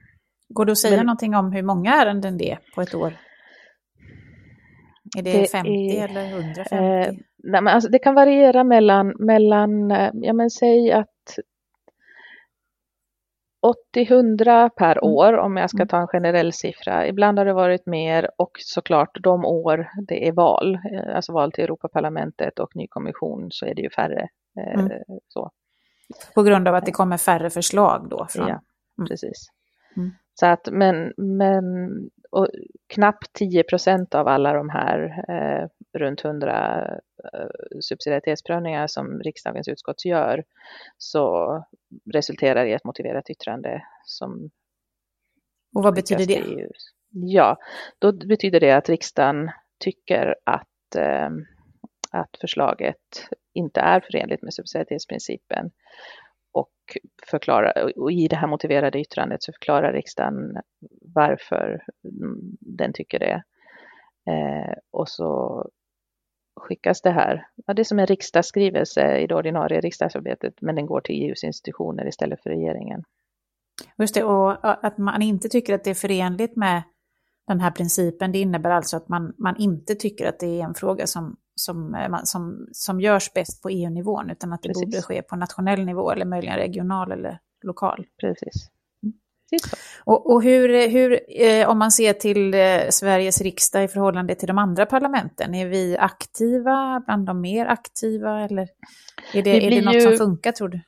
Går 0.48 0.64
det 0.64 0.72
att 0.72 0.78
säga 0.78 0.96
Men, 0.96 1.06
någonting 1.06 1.34
om 1.34 1.52
hur 1.52 1.62
många 1.62 1.94
ärenden 1.94 2.38
det 2.38 2.50
är 2.50 2.58
på 2.74 2.82
ett 2.82 2.94
år? 2.94 3.16
Är 5.18 5.22
det, 5.22 5.32
det 5.32 5.50
50 5.50 5.70
är, 5.70 6.08
eller 6.08 6.24
150? 6.26 7.24
Nej, 7.42 7.62
men 7.62 7.74
alltså, 7.74 7.90
det 7.90 7.98
kan 7.98 8.14
variera 8.14 8.64
mellan, 8.64 9.14
mellan 9.18 9.90
eh, 9.90 10.10
ja 10.14 10.32
men 10.32 10.50
säg 10.50 10.92
att 10.92 11.08
80-100 13.96 14.68
per 14.68 14.98
mm. 15.04 15.14
år 15.14 15.38
om 15.38 15.56
jag 15.56 15.70
ska 15.70 15.78
mm. 15.78 15.88
ta 15.88 16.00
en 16.00 16.06
generell 16.06 16.52
siffra. 16.52 17.06
Ibland 17.06 17.38
har 17.38 17.46
det 17.46 17.52
varit 17.52 17.86
mer 17.86 18.30
och 18.38 18.50
såklart 18.58 19.18
de 19.22 19.44
år 19.44 19.88
det 20.08 20.28
är 20.28 20.32
val, 20.32 20.74
eh, 20.74 21.16
alltså 21.16 21.32
val 21.32 21.52
till 21.52 21.64
Europaparlamentet 21.64 22.58
och 22.58 22.76
ny 22.76 22.86
kommission 22.86 23.48
så 23.50 23.66
är 23.66 23.74
det 23.74 23.82
ju 23.82 23.90
färre. 23.90 24.28
Eh, 24.58 24.80
mm. 24.80 24.92
Så. 25.28 25.50
På 26.34 26.42
grund 26.42 26.68
av 26.68 26.74
att 26.74 26.86
det 26.86 26.92
kommer 26.92 27.16
färre 27.16 27.50
förslag 27.50 28.06
då? 28.10 28.26
Från... 28.30 28.48
Ja, 28.48 28.60
mm. 28.98 29.08
precis. 29.08 29.48
Mm. 29.96 30.10
Så 30.34 30.46
att, 30.46 30.68
men, 30.72 31.12
men 31.16 31.64
och 32.32 32.48
knappt 32.86 33.32
10 33.32 33.62
procent 33.62 34.14
av 34.14 34.28
alla 34.28 34.52
de 34.52 34.68
här 34.68 35.24
eh, 35.28 35.68
runt 35.98 36.24
100 36.24 36.82
eh, 37.32 37.46
subsidiaritetsprövningar 37.80 38.86
som 38.86 39.20
riksdagens 39.20 39.68
utskott 39.68 40.04
gör 40.04 40.44
så 40.98 41.64
resulterar 42.12 42.66
i 42.66 42.72
ett 42.72 42.84
motiverat 42.84 43.30
yttrande 43.30 43.82
som 44.04 44.50
Och 45.74 45.82
vad 45.82 45.94
betyder 45.94 46.26
det? 46.26 46.68
Ja, 47.10 47.56
då 47.98 48.12
betyder 48.12 48.60
det 48.60 48.72
att 48.72 48.88
riksdagen 48.88 49.50
tycker 49.78 50.34
att, 50.44 50.96
eh, 50.96 51.30
att 52.10 52.36
förslaget 52.40 53.28
inte 53.54 53.80
är 53.80 54.00
förenligt 54.00 54.42
med 54.42 54.54
subsidiaritetsprincipen 54.54 55.70
förklara, 57.36 57.72
och 57.96 58.12
i 58.12 58.28
det 58.28 58.36
här 58.36 58.46
motiverade 58.46 59.00
yttrandet 59.00 59.42
så 59.42 59.52
förklarar 59.52 59.92
riksdagen 59.92 60.56
varför 61.14 61.82
den 62.60 62.92
tycker 62.92 63.18
det. 63.18 63.42
Eh, 64.32 64.74
och 64.90 65.08
så 65.08 65.62
skickas 66.60 67.02
det 67.02 67.10
här, 67.10 67.46
ja, 67.66 67.74
det 67.74 67.82
är 67.82 67.84
som 67.84 67.98
en 67.98 68.06
riksdagsskrivelse 68.06 69.18
i 69.18 69.26
det 69.26 69.34
ordinarie 69.34 69.80
riksdagsarbetet, 69.80 70.54
men 70.60 70.74
den 70.74 70.86
går 70.86 71.00
till 71.00 71.22
EUs 71.22 71.44
institutioner 71.44 72.08
istället 72.08 72.42
för 72.42 72.50
regeringen. 72.50 73.02
Just 73.98 74.14
det, 74.14 74.24
och 74.24 74.86
att 74.86 74.98
man 74.98 75.22
inte 75.22 75.48
tycker 75.48 75.74
att 75.74 75.84
det 75.84 75.90
är 75.90 75.94
förenligt 75.94 76.56
med 76.56 76.82
den 77.48 77.60
här 77.60 77.70
principen, 77.70 78.32
det 78.32 78.38
innebär 78.38 78.70
alltså 78.70 78.96
att 78.96 79.08
man, 79.08 79.34
man 79.38 79.56
inte 79.56 79.94
tycker 79.94 80.28
att 80.28 80.38
det 80.38 80.60
är 80.60 80.64
en 80.64 80.74
fråga 80.74 81.06
som 81.06 81.36
som, 81.54 81.94
eh, 81.94 82.20
som, 82.24 82.68
som 82.72 83.00
görs 83.00 83.32
bäst 83.32 83.62
på 83.62 83.68
EU-nivån, 83.68 84.30
utan 84.30 84.52
att 84.52 84.62
det 84.62 84.68
Precis. 84.68 84.84
borde 84.84 85.02
ske 85.02 85.22
på 85.22 85.36
nationell 85.36 85.84
nivå 85.84 86.10
eller 86.10 86.24
möjligen 86.24 86.56
regional 86.56 87.12
eller 87.12 87.38
lokal. 87.64 88.06
Precis. 88.20 88.68
Mm. 89.02 89.14
Och, 90.04 90.32
och, 90.32 90.42
hur, 90.42 90.88
hur 90.88 91.20
eh, 91.28 91.68
om 91.68 91.78
man 91.78 91.92
ser 91.92 92.12
till 92.12 92.54
eh, 92.54 92.88
Sveriges 92.90 93.40
riksdag 93.40 93.84
i 93.84 93.88
förhållande 93.88 94.34
till 94.34 94.48
de 94.48 94.58
andra 94.58 94.86
parlamenten, 94.86 95.54
är 95.54 95.66
vi 95.66 95.96
aktiva, 95.98 97.02
bland 97.06 97.26
de 97.26 97.40
mer 97.40 97.66
aktiva 97.66 98.40
eller 98.40 98.68
är 99.32 99.42
det, 99.42 99.66
är 99.66 99.70
det 99.70 99.84
något 99.84 99.94
ju... 99.94 100.00
som 100.00 100.16
funkar 100.16 100.52
tror 100.52 100.68
du? 100.68 100.80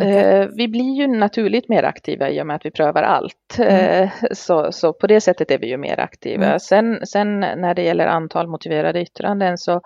Eh, 0.00 0.48
vi 0.56 0.68
blir 0.68 0.94
ju 0.94 1.06
naturligt 1.06 1.68
mer 1.68 1.82
aktiva 1.82 2.30
i 2.30 2.42
och 2.42 2.46
med 2.46 2.56
att 2.56 2.66
vi 2.66 2.70
prövar 2.70 3.02
allt. 3.02 3.58
Mm. 3.58 4.02
Eh, 4.02 4.10
så, 4.32 4.72
så 4.72 4.92
på 4.92 5.06
det 5.06 5.20
sättet 5.20 5.50
är 5.50 5.58
vi 5.58 5.68
ju 5.68 5.76
mer 5.76 6.00
aktiva. 6.00 6.46
Mm. 6.46 6.58
Sen, 6.58 7.06
sen 7.06 7.40
när 7.40 7.74
det 7.74 7.82
gäller 7.82 8.06
antal 8.06 8.48
motiverade 8.48 9.02
yttranden 9.02 9.58
så 9.58 9.80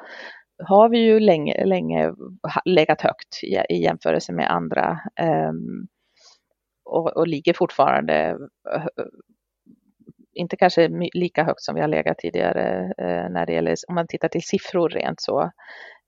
har 0.64 0.88
vi 0.88 0.98
ju 0.98 1.20
länge, 1.20 1.64
länge 1.64 2.12
legat 2.64 3.00
högt 3.00 3.42
i, 3.42 3.74
i 3.74 3.82
jämförelse 3.82 4.32
med 4.32 4.50
andra 4.50 5.00
um, 5.50 5.86
och, 6.84 7.16
och 7.16 7.28
ligger 7.28 7.52
fortfarande 7.52 8.36
inte 10.40 10.56
kanske 10.56 10.88
lika 11.14 11.44
högt 11.44 11.62
som 11.62 11.74
vi 11.74 11.80
har 11.80 11.88
legat 11.88 12.18
tidigare 12.18 12.92
eh, 12.98 13.30
när 13.30 13.46
det 13.46 13.52
gäller, 13.52 13.76
om 13.88 13.94
man 13.94 14.06
tittar 14.06 14.28
till 14.28 14.42
siffror 14.42 14.88
rent 14.88 15.20
så. 15.20 15.50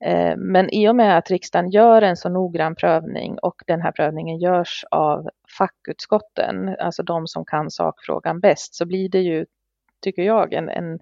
Eh, 0.05 0.37
men 0.37 0.69
i 0.69 0.89
och 0.89 0.95
med 0.95 1.17
att 1.17 1.31
riksdagen 1.31 1.69
gör 1.69 2.01
en 2.01 2.17
så 2.17 2.29
noggrann 2.29 2.75
prövning 2.75 3.37
och 3.41 3.55
den 3.67 3.81
här 3.81 3.91
prövningen 3.91 4.37
görs 4.39 4.85
av 4.91 5.29
fackutskotten, 5.57 6.75
alltså 6.79 7.03
de 7.03 7.27
som 7.27 7.45
kan 7.45 7.71
sakfrågan 7.71 8.39
bäst, 8.39 8.75
så 8.75 8.85
blir 8.85 9.09
det 9.09 9.21
ju, 9.21 9.45
tycker 10.01 10.21
jag, 10.21 10.53
en, 10.53 10.69
en, 10.69 10.99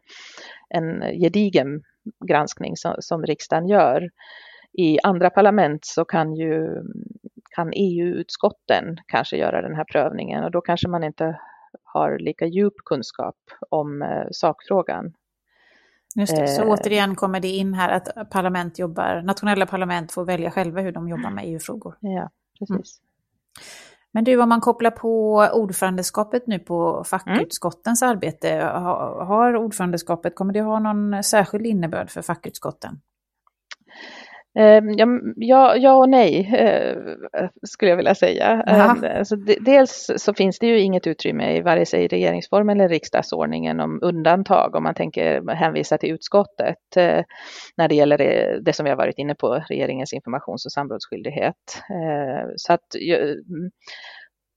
en 0.69 1.19
gedigen 1.19 1.83
granskning 2.27 2.77
som, 2.77 2.95
som 2.99 3.25
riksdagen 3.25 3.67
gör. 3.67 4.09
I 4.73 4.99
andra 5.03 5.29
parlament 5.29 5.85
så 5.85 6.05
kan 6.05 6.35
ju 6.35 6.83
kan 7.55 7.71
EU-utskotten 7.75 8.97
kanske 9.07 9.37
göra 9.37 9.61
den 9.61 9.75
här 9.75 9.83
prövningen 9.83 10.43
och 10.43 10.51
då 10.51 10.61
kanske 10.61 10.87
man 10.87 11.03
inte 11.03 11.39
har 11.93 12.19
lika 12.19 12.45
djup 12.45 12.73
kunskap 12.85 13.35
om 13.69 14.01
eh, 14.01 14.27
sakfrågan. 14.31 15.13
Just 16.15 16.35
det. 16.35 16.47
Så 16.47 16.61
eh, 16.61 16.69
återigen 16.69 17.15
kommer 17.15 17.39
det 17.39 17.47
in 17.47 17.73
här 17.73 17.89
att 17.89 18.29
parlament 18.29 18.79
jobbar, 18.79 19.21
nationella 19.21 19.65
parlament 19.65 20.11
får 20.11 20.25
välja 20.25 20.51
själva 20.51 20.81
hur 20.81 20.91
de 20.91 21.09
jobbar 21.09 21.29
med 21.29 21.45
EU-frågor. 21.47 21.95
Ja, 21.99 22.29
precis. 22.59 22.99
Mm. 22.99 23.07
Men 24.13 24.23
du, 24.23 24.41
om 24.41 24.49
man 24.49 24.61
kopplar 24.61 24.91
på 24.91 25.37
ordförandeskapet 25.53 26.47
nu 26.47 26.59
på 26.59 27.03
fackutskottens 27.03 28.01
mm. 28.01 28.11
arbete, 28.11 28.49
har 29.25 29.55
ordförandeskapet, 29.55 30.35
kommer 30.35 30.53
det 30.53 30.61
ha 30.61 30.79
någon 30.79 31.23
särskild 31.23 31.65
innebörd 31.65 32.09
för 32.09 32.21
fackutskotten? 32.21 33.01
Ehm, 34.59 34.93
ja, 35.35 35.75
ja 35.75 35.93
och 35.93 36.09
nej 36.09 36.51
eh, 36.55 36.95
skulle 37.63 37.91
jag 37.91 37.97
vilja 37.97 38.15
säga. 38.15 38.63
Alltså, 39.17 39.35
dels 39.59 40.11
så 40.17 40.33
finns 40.33 40.59
det 40.59 40.67
ju 40.67 40.79
inget 40.79 41.07
utrymme 41.07 41.57
i 41.57 41.61
vare 41.61 41.85
sig 41.85 42.07
regeringsformen 42.07 42.79
eller 42.79 42.89
riksdagsordningen 42.89 43.79
om 43.79 43.99
undantag 44.01 44.75
om 44.75 44.83
man 44.83 44.95
tänker 44.95 45.53
hänvisa 45.55 45.97
till 45.97 46.11
utskottet 46.11 46.97
eh, 46.97 47.23
när 47.77 47.87
det 47.87 47.95
gäller 47.95 48.17
det, 48.17 48.59
det 48.65 48.73
som 48.73 48.83
vi 48.83 48.89
har 48.89 48.97
varit 48.97 49.17
inne 49.17 49.35
på, 49.35 49.63
regeringens 49.69 50.13
informations 50.13 50.65
och 50.65 50.71
samrådsskyldighet. 50.71 51.55
Så 52.55 52.73
att 52.73 52.85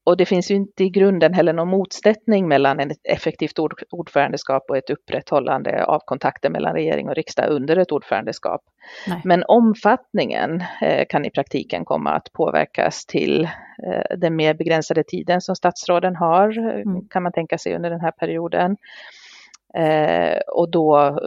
och 0.05 0.17
det 0.17 0.27
finns 0.27 0.51
ju 0.51 0.55
inte 0.55 0.85
i 0.85 0.91
grunden 0.91 1.35
heller 1.35 1.53
någon 1.53 1.69
motsättning 1.69 2.49
mellan 2.49 2.81
ett 2.81 2.99
effektivt 3.05 3.59
ord, 3.59 3.83
ordförandeskap 3.91 4.65
och 4.69 4.77
ett 4.77 4.91
upprätthållande 4.91 5.85
av 5.85 6.01
kontakter 6.05 6.51
mellan 6.51 6.73
regering 6.73 7.09
och 7.09 7.15
riksdag 7.15 7.49
under 7.51 7.77
ett 7.77 7.93
ordförandeskap. 7.93 8.61
Nej. 9.09 9.21
Men 9.25 9.45
omfattningen 9.49 10.63
eh, 10.83 11.05
kan 11.09 11.25
i 11.25 11.31
praktiken 11.31 11.85
komma 11.85 12.11
att 12.11 12.33
påverkas 12.33 13.07
till 13.07 13.45
eh, 13.87 14.17
den 14.17 14.37
mer 14.37 14.55
begränsade 14.55 15.05
tiden 15.05 15.41
som 15.41 15.57
statsråden 15.57 16.17
har, 16.17 16.59
mm. 16.59 17.09
kan 17.09 17.23
man 17.23 17.33
tänka 17.33 17.59
sig 17.59 17.77
under 17.77 17.91
den 17.91 18.01
här 18.01 18.13
perioden. 18.13 18.77
Eh, 19.75 20.39
och 20.39 20.71
då 20.71 21.19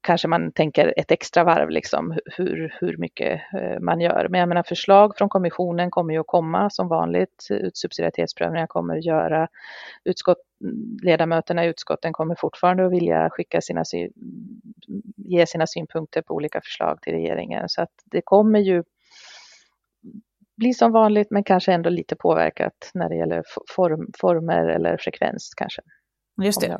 kanske 0.00 0.28
man 0.28 0.52
tänker 0.52 0.94
ett 0.96 1.10
extra 1.10 1.44
varv, 1.44 1.70
liksom, 1.70 2.18
hur, 2.24 2.74
hur 2.80 2.96
mycket 2.96 3.40
eh, 3.54 3.80
man 3.80 4.00
gör. 4.00 4.28
Men 4.30 4.40
jag 4.40 4.48
menar 4.48 4.62
förslag 4.62 5.16
från 5.16 5.28
kommissionen 5.28 5.90
kommer 5.90 6.14
ju 6.14 6.20
att 6.20 6.26
komma 6.26 6.70
som 6.70 6.88
vanligt. 6.88 7.48
Subsidiaritetsprövningar 7.74 8.66
kommer 8.66 8.96
att 8.96 9.04
göra. 9.04 9.48
Utskott, 10.04 10.38
ledamöterna 11.02 11.64
i 11.64 11.68
utskotten 11.68 12.12
kommer 12.12 12.34
fortfarande 12.34 12.86
att 12.86 12.92
vilja 12.92 13.30
skicka 13.30 13.60
sina, 13.60 13.84
ge 15.16 15.46
sina 15.46 15.66
synpunkter 15.66 16.22
på 16.22 16.34
olika 16.34 16.60
förslag 16.60 17.02
till 17.02 17.12
regeringen. 17.12 17.68
Så 17.68 17.82
att 17.82 17.92
det 18.04 18.22
kommer 18.24 18.58
ju 18.58 18.82
bli 20.56 20.74
som 20.74 20.92
vanligt 20.92 21.30
men 21.30 21.44
kanske 21.44 21.72
ändå 21.72 21.90
lite 21.90 22.16
påverkat 22.16 22.90
när 22.94 23.08
det 23.08 23.16
gäller 23.16 23.42
form, 23.76 24.10
former 24.20 24.68
eller 24.68 24.96
frekvens 24.96 25.54
kanske. 25.56 25.82
Just 26.42 26.60
det. 26.60 26.78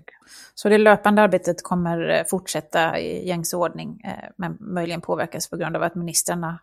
Så 0.55 0.69
det 0.69 0.79
löpande 0.79 1.23
arbetet 1.23 1.63
kommer 1.63 2.09
eh, 2.09 2.25
fortsätta 2.25 2.99
i 2.99 3.29
gängse 3.29 3.57
ordning, 3.57 4.01
eh, 4.05 4.31
men 4.37 4.57
möjligen 4.61 5.01
påverkas 5.01 5.51
på 5.51 5.57
grund 5.57 5.77
av 5.77 5.83
att 5.83 5.95
ministrarna 5.95 6.59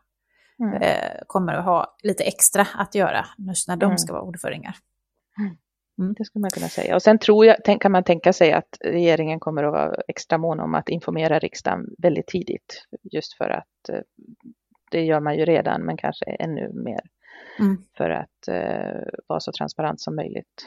mm. 0.60 0.82
Eh, 0.82 1.21
kommer 1.27 1.54
att 1.54 1.65
ha 1.65 1.95
lite 2.04 2.23
extra 2.23 2.67
att 2.75 2.95
göra 2.95 3.25
just 3.38 3.67
när 3.67 3.75
de 3.75 3.86
mm. 3.86 3.97
ska 3.97 4.13
vara 4.13 4.23
ordföringar. 4.23 4.75
Mm. 5.39 5.58
mm. 5.99 6.13
Det 6.17 6.25
skulle 6.25 6.41
man 6.41 6.49
kunna 6.49 6.67
säga. 6.67 6.95
Och 6.95 7.01
sen 7.01 7.19
tror 7.19 7.45
jag, 7.45 7.82
kan 7.82 7.91
man 7.91 8.04
tänka 8.04 8.34
sig 8.34 8.54
att 8.54 8.77
regeringen 8.80 9.39
kommer 9.39 9.63
att 9.63 9.71
vara 9.71 9.95
extra 10.08 10.38
mån 10.38 10.60
om 10.60 10.75
att 10.75 10.89
informera 10.89 11.39
riksdagen 11.39 11.86
väldigt 11.97 12.27
tidigt. 12.27 12.88
Just 13.12 13.38
för 13.38 13.49
att 13.49 13.89
det 14.91 15.01
gör 15.01 15.19
man 15.19 15.38
ju 15.38 15.45
redan, 15.45 15.82
men 15.82 15.97
kanske 15.97 16.25
ännu 16.25 16.71
mer. 16.73 17.01
Mm. 17.60 17.77
För 17.97 18.10
att 18.10 18.47
vara 19.27 19.39
så 19.39 19.51
transparent 19.51 20.01
som 20.01 20.15
möjligt. 20.15 20.65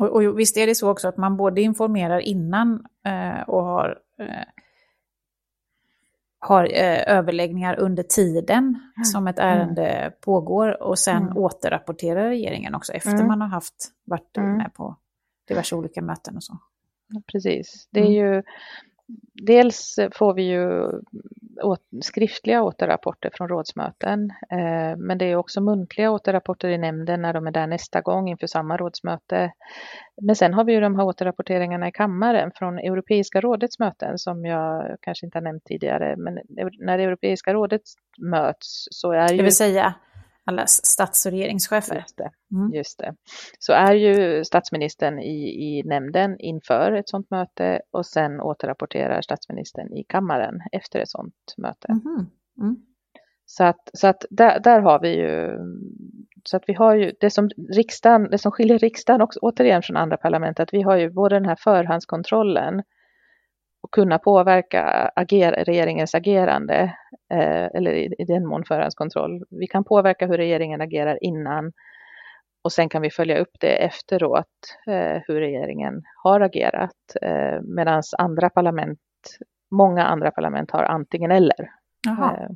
Och, 0.00 0.08
och 0.08 0.38
visst 0.38 0.56
är 0.56 0.66
det 0.66 0.74
så 0.74 0.90
också 0.90 1.08
att 1.08 1.16
man 1.16 1.36
både 1.36 1.60
informerar 1.60 2.18
innan 2.18 2.86
eh, 3.06 3.40
och 3.40 3.62
har, 3.62 3.98
eh, 4.18 4.44
har 6.38 6.64
eh, 6.64 7.16
överläggningar 7.16 7.78
under 7.78 8.02
tiden 8.02 8.64
mm. 8.96 9.04
som 9.04 9.26
ett 9.26 9.38
ärende 9.38 9.86
mm. 9.86 10.12
pågår 10.20 10.82
och 10.82 10.98
sen 10.98 11.22
mm. 11.22 11.36
återrapporterar 11.36 12.28
regeringen 12.28 12.74
också 12.74 12.92
efter 12.92 13.14
mm. 13.14 13.26
man 13.26 13.40
har 13.40 13.48
haft, 13.48 13.88
varit 14.04 14.36
mm. 14.36 14.56
med 14.56 14.74
på 14.74 14.96
diverse 15.48 15.76
olika 15.76 16.02
möten 16.02 16.36
och 16.36 16.44
så. 16.44 16.58
Precis, 17.32 17.88
det 17.90 18.00
är 18.00 18.04
mm. 18.04 18.12
ju 18.12 18.42
dels 19.32 19.98
får 20.12 20.34
vi 20.34 20.42
ju 20.42 20.90
skriftliga 22.02 22.62
återrapporter 22.62 23.30
från 23.34 23.48
rådsmöten, 23.48 24.30
eh, 24.50 24.96
men 24.96 25.18
det 25.18 25.24
är 25.24 25.36
också 25.36 25.60
muntliga 25.60 26.10
återrapporter 26.10 26.68
i 26.68 26.78
nämnden 26.78 27.22
när 27.22 27.32
de 27.32 27.46
är 27.46 27.50
där 27.50 27.66
nästa 27.66 28.00
gång 28.00 28.28
inför 28.28 28.46
samma 28.46 28.76
rådsmöte. 28.76 29.52
Men 30.22 30.36
sen 30.36 30.54
har 30.54 30.64
vi 30.64 30.72
ju 30.72 30.80
de 30.80 30.96
här 30.96 31.04
återrapporteringarna 31.04 31.88
i 31.88 31.92
kammaren 31.92 32.50
från 32.54 32.78
Europeiska 32.78 33.40
rådets 33.40 33.78
möten 33.78 34.18
som 34.18 34.44
jag 34.46 34.96
kanske 35.00 35.26
inte 35.26 35.38
har 35.38 35.42
nämnt 35.42 35.64
tidigare, 35.64 36.16
men 36.16 36.38
när 36.78 36.98
Europeiska 36.98 37.54
rådet 37.54 37.82
möts 38.18 38.88
så 38.90 39.12
är 39.12 39.28
ju... 39.28 39.36
Det 39.36 39.42
vill 39.42 39.56
säga 39.56 39.94
alla 40.44 40.66
stats 40.66 41.26
och 41.26 41.32
regeringschefer. 41.32 41.94
Just 41.94 42.16
det, 42.16 42.30
mm. 42.52 42.74
just 42.74 42.98
det. 42.98 43.14
Så 43.58 43.72
är 43.72 43.92
ju 43.92 44.44
statsministern 44.44 45.18
i, 45.18 45.38
i 45.38 45.82
nämnden 45.84 46.36
inför 46.38 46.92
ett 46.92 47.08
sådant 47.08 47.30
möte 47.30 47.80
och 47.90 48.06
sen 48.06 48.40
återrapporterar 48.40 49.20
statsministern 49.20 49.92
i 49.92 50.04
kammaren 50.08 50.54
efter 50.72 51.00
ett 51.00 51.10
sådant 51.10 51.34
möte. 51.58 51.88
Mm. 51.88 52.26
Mm. 52.60 52.76
Så 53.46 53.64
att, 53.64 53.90
så 53.92 54.06
att 54.06 54.24
där, 54.30 54.60
där 54.60 54.80
har 54.80 55.00
vi 55.00 55.16
ju, 55.16 55.58
så 56.44 56.56
att 56.56 56.64
vi 56.66 56.74
har 56.74 56.94
ju 56.94 57.12
det 57.20 57.30
som 57.30 57.48
riksdagen, 57.76 58.30
det 58.30 58.38
som 58.38 58.52
skiljer 58.52 58.78
riksdagen 58.78 59.20
också, 59.20 59.40
återigen 59.42 59.82
från 59.82 59.96
andra 59.96 60.16
parlament, 60.16 60.60
att 60.60 60.74
vi 60.74 60.82
har 60.82 60.96
ju 60.96 61.10
både 61.10 61.36
den 61.36 61.44
här 61.44 61.56
förhandskontrollen 61.56 62.82
och 63.80 63.90
kunna 63.90 64.18
påverka 64.18 65.10
ager, 65.16 65.64
regeringens 65.64 66.14
agerande, 66.14 66.96
eh, 67.30 67.64
eller 67.64 67.92
i, 67.92 68.14
i 68.18 68.24
den 68.24 68.46
mån 68.46 68.64
förhandskontroll. 68.64 69.44
Vi 69.50 69.66
kan 69.66 69.84
påverka 69.84 70.26
hur 70.26 70.36
regeringen 70.36 70.80
agerar 70.80 71.24
innan 71.24 71.72
och 72.62 72.72
sen 72.72 72.88
kan 72.88 73.02
vi 73.02 73.10
följa 73.10 73.38
upp 73.38 73.56
det 73.60 73.84
efteråt, 73.84 74.76
eh, 74.86 75.22
hur 75.26 75.40
regeringen 75.40 76.02
har 76.24 76.40
agerat. 76.40 77.16
Eh, 77.22 77.60
Medan 77.62 78.02
andra 78.18 78.50
parlament, 78.50 79.00
många 79.70 80.04
andra 80.04 80.30
parlament 80.30 80.70
har 80.70 80.84
antingen 80.84 81.30
eller. 81.30 81.70
Eh, 82.08 82.50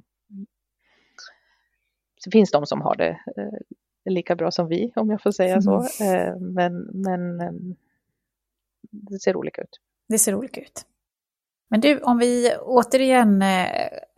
så 2.17 2.31
finns 2.31 2.51
de 2.51 2.67
som 2.67 2.81
har 2.81 2.97
det 2.97 3.21
eh, 3.37 4.13
lika 4.13 4.37
bra 4.37 4.51
som 4.51 4.69
vi, 4.69 4.93
om 4.97 5.11
jag 5.11 5.23
får 5.23 5.31
säga 5.31 5.63
så. 5.63 5.87
Mm. 6.01 6.17
Eh, 6.17 6.37
men, 6.37 6.83
men 6.83 7.41
eh, 7.41 7.53
det 8.91 9.19
ser 9.19 9.37
olika 9.37 9.63
ut. 9.63 9.81
Det 10.09 10.19
ser 10.19 10.35
olika 10.35 10.61
ut. 10.61 10.87
Men 11.75 11.81
du, 11.81 12.01
om 12.01 12.19
vi 12.19 12.57
återigen 12.61 13.43
eh, 13.43 13.65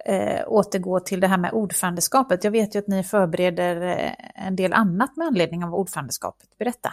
eh, 0.06 0.42
återgår 0.46 1.00
till 1.00 1.20
det 1.20 1.26
här 1.26 1.38
med 1.38 1.52
ordförandeskapet. 1.52 2.44
Jag 2.44 2.50
vet 2.50 2.74
ju 2.74 2.78
att 2.78 2.88
ni 2.88 3.02
förbereder 3.02 3.82
eh, 3.82 4.46
en 4.46 4.56
del 4.56 4.72
annat 4.72 5.16
med 5.16 5.26
anledning 5.26 5.64
av 5.64 5.74
ordförandeskapet. 5.74 6.58
Berätta. 6.58 6.92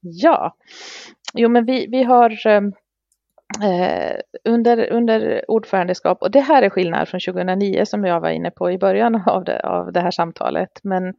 Ja, 0.00 0.56
jo 1.34 1.48
men 1.48 1.64
vi, 1.64 1.86
vi 1.86 2.02
har 2.02 2.46
eh, 2.46 2.62
eh 3.70 4.16
under, 4.44 4.90
under 4.92 5.50
ordförandeskap, 5.50 6.22
och 6.22 6.30
det 6.30 6.40
här 6.40 6.62
är 6.62 6.70
skillnad 6.70 7.08
från 7.08 7.20
2009 7.20 7.84
som 7.84 8.04
jag 8.04 8.20
var 8.20 8.30
inne 8.30 8.50
på 8.50 8.70
i 8.70 8.78
början 8.78 9.22
av 9.26 9.44
det, 9.44 9.60
av 9.60 9.92
det 9.92 10.00
här 10.00 10.10
samtalet, 10.10 10.80
men 10.82 11.14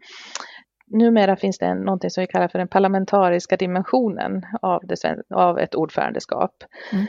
numera 0.88 1.36
finns 1.36 1.58
det 1.58 1.76
något 1.76 2.12
som 2.12 2.22
vi 2.22 2.28
kallar 2.28 2.48
för 2.48 2.60
den 2.60 2.68
parlamentariska 2.68 3.58
dimensionen 3.58 4.44
av, 4.62 4.82
det, 4.84 5.24
av 5.36 5.60
ett 5.60 5.76
ordförandeskap. 5.76 6.52
Mm. 6.94 7.06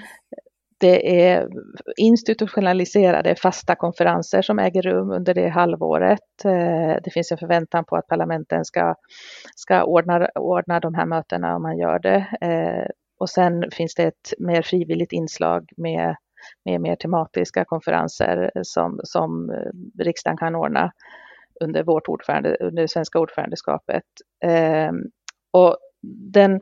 Det 0.81 1.23
är 1.23 1.49
institutionaliserade 1.97 3.37
fasta 3.37 3.75
konferenser 3.75 4.43
som 4.43 4.59
äger 4.59 4.83
rum 4.83 5.11
under 5.11 5.35
det 5.35 5.49
halvåret. 5.49 6.45
Eh, 6.45 6.97
det 7.05 7.11
finns 7.12 7.33
en 7.33 7.38
förväntan 7.38 7.85
på 7.85 7.97
att 7.97 8.07
parlamenten 8.07 8.64
ska, 8.64 8.95
ska 9.57 9.85
ordna, 9.85 10.29
ordna 10.35 10.81
de 10.81 10.95
här 10.95 11.07
mötena 11.07 11.57
om 11.57 11.62
man 11.62 11.79
gör 11.79 11.99
det. 11.99 12.27
Eh, 12.41 12.91
och 13.21 13.31
sen 13.31 13.71
finns 13.73 13.95
det 13.95 14.05
ett 14.05 14.33
mer 14.38 14.62
frivilligt 14.62 15.12
inslag 15.12 15.69
med, 15.77 16.17
med 16.64 16.81
mer 16.81 16.97
tematiska 16.97 17.64
konferenser 17.64 18.51
som, 18.62 19.01
som 19.03 19.51
eh, 19.51 20.03
riksdagen 20.05 20.37
kan 20.37 20.55
ordna 20.55 20.93
under, 21.61 21.83
vårt 21.83 22.09
ordförande, 22.09 22.57
under 22.61 22.83
det 22.83 22.88
svenska 22.88 23.19
ordförandeskapet. 23.19 24.05
Och 25.53 25.77
den 26.32 26.61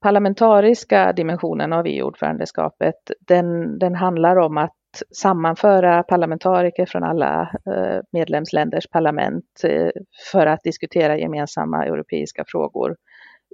parlamentariska 0.00 1.12
dimensionen 1.12 1.72
av 1.72 1.86
EU-ordförandeskapet, 1.86 3.10
den, 3.20 3.78
den 3.78 3.94
handlar 3.94 4.36
om 4.36 4.58
att 4.58 4.72
sammanföra 5.16 6.02
parlamentariker 6.02 6.86
från 6.86 7.02
alla 7.02 7.42
eh, 7.42 8.00
medlemsländers 8.12 8.86
parlament 8.86 9.60
eh, 9.64 9.90
för 10.32 10.46
att 10.46 10.62
diskutera 10.62 11.18
gemensamma 11.18 11.84
europeiska 11.84 12.44
frågor 12.46 12.96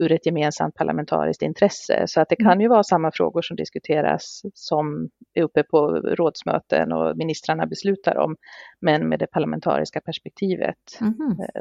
ur 0.00 0.12
ett 0.12 0.26
gemensamt 0.26 0.74
parlamentariskt 0.74 1.42
intresse. 1.42 2.04
Så 2.06 2.20
att 2.20 2.28
det 2.28 2.36
kan 2.36 2.60
ju 2.60 2.68
vara 2.68 2.82
samma 2.82 3.10
frågor 3.14 3.42
som 3.42 3.56
diskuteras 3.56 4.42
som 4.54 5.08
är 5.34 5.42
uppe 5.42 5.62
på 5.62 5.88
rådsmöten 5.90 6.92
och 6.92 7.16
ministrarna 7.16 7.66
beslutar 7.66 8.16
om, 8.16 8.36
men 8.80 9.08
med 9.08 9.18
det 9.18 9.26
parlamentariska 9.26 10.00
perspektivet. 10.00 10.98
Mm. 11.00 11.14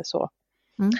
Så. 0.03 0.29
Mm. 0.79 0.91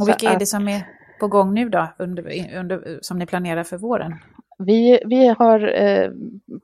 Och 0.00 0.08
vilka 0.08 0.30
är 0.30 0.38
det 0.38 0.46
som 0.46 0.68
är 0.68 0.82
på 1.20 1.28
gång 1.28 1.54
nu 1.54 1.68
då, 1.68 1.88
under, 1.98 2.56
under, 2.58 2.98
som 3.02 3.18
ni 3.18 3.26
planerar 3.26 3.64
för 3.64 3.78
våren? 3.78 4.14
Vi, 4.58 5.00
vi 5.06 5.26
har 5.26 5.82
eh, 5.82 6.10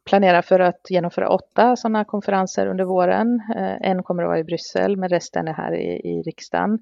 planerat 0.05 0.47
för 0.47 0.61
att 0.61 0.81
genomföra 0.91 1.29
åtta 1.29 1.77
sådana 1.77 2.05
konferenser 2.05 2.67
under 2.67 2.85
våren. 2.85 3.43
Eh, 3.57 3.91
en 3.91 4.03
kommer 4.03 4.23
att 4.23 4.29
vara 4.29 4.39
i 4.39 4.45
Bryssel, 4.45 4.97
men 4.97 5.09
resten 5.09 5.49
är 5.49 5.53
här 5.53 5.75
i, 5.75 6.09
i 6.09 6.23
riksdagen. 6.23 6.79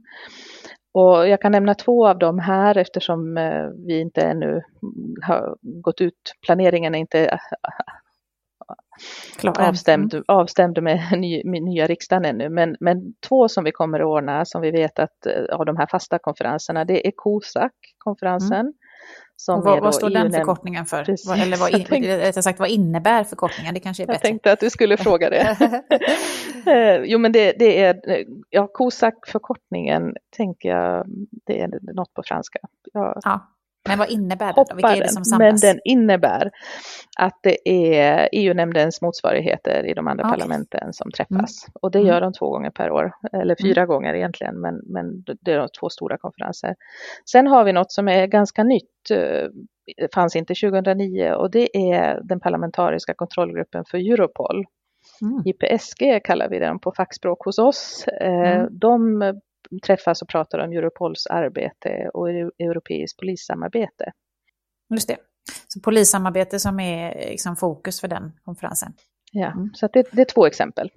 Och 0.92 1.28
jag 1.28 1.40
kan 1.40 1.52
nämna 1.52 1.74
två 1.74 2.08
av 2.08 2.18
dem 2.18 2.38
här 2.38 2.78
eftersom 2.78 3.36
eh, 3.36 3.66
vi 3.86 4.00
inte 4.00 4.20
ännu 4.20 4.62
har 5.22 5.56
gått 5.60 6.00
ut, 6.00 6.34
planeringen 6.46 6.94
är 6.94 6.98
inte 6.98 7.38
avstämd, 9.58 10.14
mm. 10.14 10.24
avstämd 10.28 10.82
med, 10.82 11.00
ny, 11.18 11.42
med 11.44 11.62
nya 11.62 11.86
riksdagen 11.86 12.24
ännu. 12.24 12.48
Men, 12.48 12.76
men 12.80 13.14
två 13.28 13.48
som 13.48 13.64
vi 13.64 13.72
kommer 13.72 14.00
att 14.00 14.06
ordna 14.06 14.44
som 14.44 14.62
vi 14.62 14.70
vet 14.70 14.98
att 14.98 15.26
eh, 15.26 15.56
av 15.58 15.66
de 15.66 15.76
här 15.76 15.86
fasta 15.86 16.18
konferenserna 16.18 16.84
det 16.84 17.06
är 17.06 17.12
COSAC-konferensen. 17.16 18.60
Mm. 18.60 18.72
Som 19.40 19.62
vad, 19.62 19.82
vad 19.82 19.94
står 19.94 20.10
den 20.10 20.32
förkortningen 20.32 20.86
för? 20.86 21.04
Precis. 21.04 21.30
Eller 21.30 21.56
vad, 21.56 21.70
in, 21.74 21.84
tänkte, 21.84 22.42
sagt, 22.42 22.58
vad 22.58 22.68
innebär 22.68 23.24
förkortningen? 23.24 23.74
Det 23.74 23.80
kanske 23.80 24.02
är 24.02 24.06
bättre. 24.06 24.14
Jag 24.14 24.22
tänkte 24.22 24.52
att 24.52 24.60
du 24.60 24.70
skulle 24.70 24.96
fråga 25.06 25.30
det. 25.30 25.56
Eh, 26.66 27.02
jo 27.04 27.18
men 27.18 27.32
det, 27.32 27.52
det, 27.58 27.82
är, 27.82 28.00
ja 28.50 28.66
COSAC-förkortningen 28.66 30.14
tänker 30.36 30.68
jag, 30.68 31.06
det 31.46 31.60
är 31.60 31.94
något 31.94 32.14
på 32.14 32.22
franska. 32.22 32.58
Jag, 32.92 33.20
ja. 33.24 33.54
Men 33.88 33.98
vad 33.98 34.10
innebär 34.10 34.52
det? 34.52 34.74
Vilka 34.74 34.96
är 34.96 35.00
det 35.00 35.08
som 35.08 35.24
samlas? 35.24 35.62
Men 35.62 35.72
den 35.72 35.80
innebär 35.84 36.50
att 37.18 37.38
det 37.42 37.68
är 37.68 38.28
EU-nämndens 38.32 39.02
motsvarigheter 39.02 39.86
i 39.86 39.94
de 39.94 40.08
andra 40.08 40.24
okay. 40.24 40.38
parlamenten 40.38 40.92
som 40.92 41.10
träffas. 41.10 41.66
Mm. 41.66 41.72
Och 41.82 41.90
det 41.90 42.00
gör 42.00 42.16
mm. 42.16 42.22
de 42.22 42.32
två 42.32 42.50
gånger 42.50 42.70
per 42.70 42.90
år, 42.90 43.12
eller 43.32 43.56
fyra 43.62 43.80
mm. 43.80 43.88
gånger 43.88 44.14
egentligen, 44.14 44.60
men, 44.60 44.74
men 44.86 45.22
det 45.40 45.52
är 45.52 45.68
två 45.80 45.88
stora 45.88 46.18
konferenser. 46.18 46.74
Sen 47.30 47.46
har 47.46 47.64
vi 47.64 47.72
något 47.72 47.92
som 47.92 48.08
är 48.08 48.26
ganska 48.26 48.64
nytt, 48.64 49.10
eh, 49.10 49.48
fanns 50.14 50.36
inte 50.36 50.54
2009, 50.54 51.32
och 51.32 51.50
det 51.50 51.76
är 51.76 52.20
den 52.24 52.40
parlamentariska 52.40 53.14
kontrollgruppen 53.14 53.84
för 53.90 53.98
Europol. 53.98 54.64
Mm. 55.22 55.42
IPSG 55.46 56.20
kallar 56.24 56.48
vi 56.48 56.58
den 56.58 56.78
på 56.78 56.92
fackspråk 56.96 57.44
hos 57.44 57.58
oss. 57.58 58.04
Eh, 58.20 58.52
mm. 58.52 58.78
De 58.78 59.22
träffas 59.82 60.22
och 60.22 60.28
pratar 60.28 60.58
om 60.58 60.72
Europols 60.72 61.26
arbete 61.26 62.10
och 62.14 62.30
europeiskt 62.30 63.18
polissamarbete. 63.18 64.12
Just 64.90 65.08
det. 65.08 65.16
Så 65.68 65.80
polissamarbete 65.80 66.58
som 66.58 66.80
är 66.80 67.30
liksom 67.30 67.56
fokus 67.56 68.00
för 68.00 68.08
den 68.08 68.32
konferensen. 68.44 68.92
Ja, 69.32 69.46
mm. 69.46 69.70
så 69.74 69.88
det, 69.92 70.06
det, 70.12 70.20
är 70.20 70.24
två 70.24 70.46
exempel. 70.46 70.90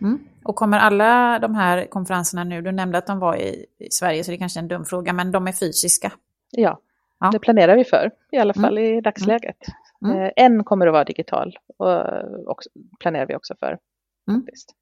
Mm. 0.00 0.18
Och 0.44 0.56
kommer 0.56 0.78
alla 0.78 1.38
de 1.38 1.54
här 1.54 1.86
konferenserna 1.86 2.44
nu, 2.44 2.62
du 2.62 2.72
nämnde 2.72 2.98
att 2.98 3.06
de 3.06 3.18
var 3.18 3.36
i, 3.36 3.66
i, 3.78 3.90
Sverige 3.90 4.24
så 4.24 4.30
det 4.30 4.36
är 4.36 4.38
kanske 4.38 4.58
är 4.58 4.62
en 4.62 4.68
dum 4.68 4.84
fråga, 4.84 5.12
men 5.12 5.32
de 5.32 5.46
är 5.46 5.52
fysiska? 5.52 6.12
Ja, 6.50 6.80
ja. 7.20 7.30
det 7.30 7.38
planerar 7.38 7.76
vi 7.76 7.84
för, 7.84 8.10
i 8.32 8.36
alla 8.36 8.54
fall 8.54 8.78
mm. 8.78 8.98
i 8.98 9.00
dagsläget. 9.00 9.56
Mm. 10.04 10.18
Eh, 10.18 10.30
en 10.36 10.64
kommer 10.64 10.86
att 10.86 10.92
vara 10.92 11.04
digital 11.04 11.58
och 11.76 12.50
också, 12.50 12.70
planerar 13.00 13.26
vi 13.26 13.36
också 13.36 13.54
för. 13.60 13.78
Mm. 14.28 14.40
Faktiskt. 14.40 14.74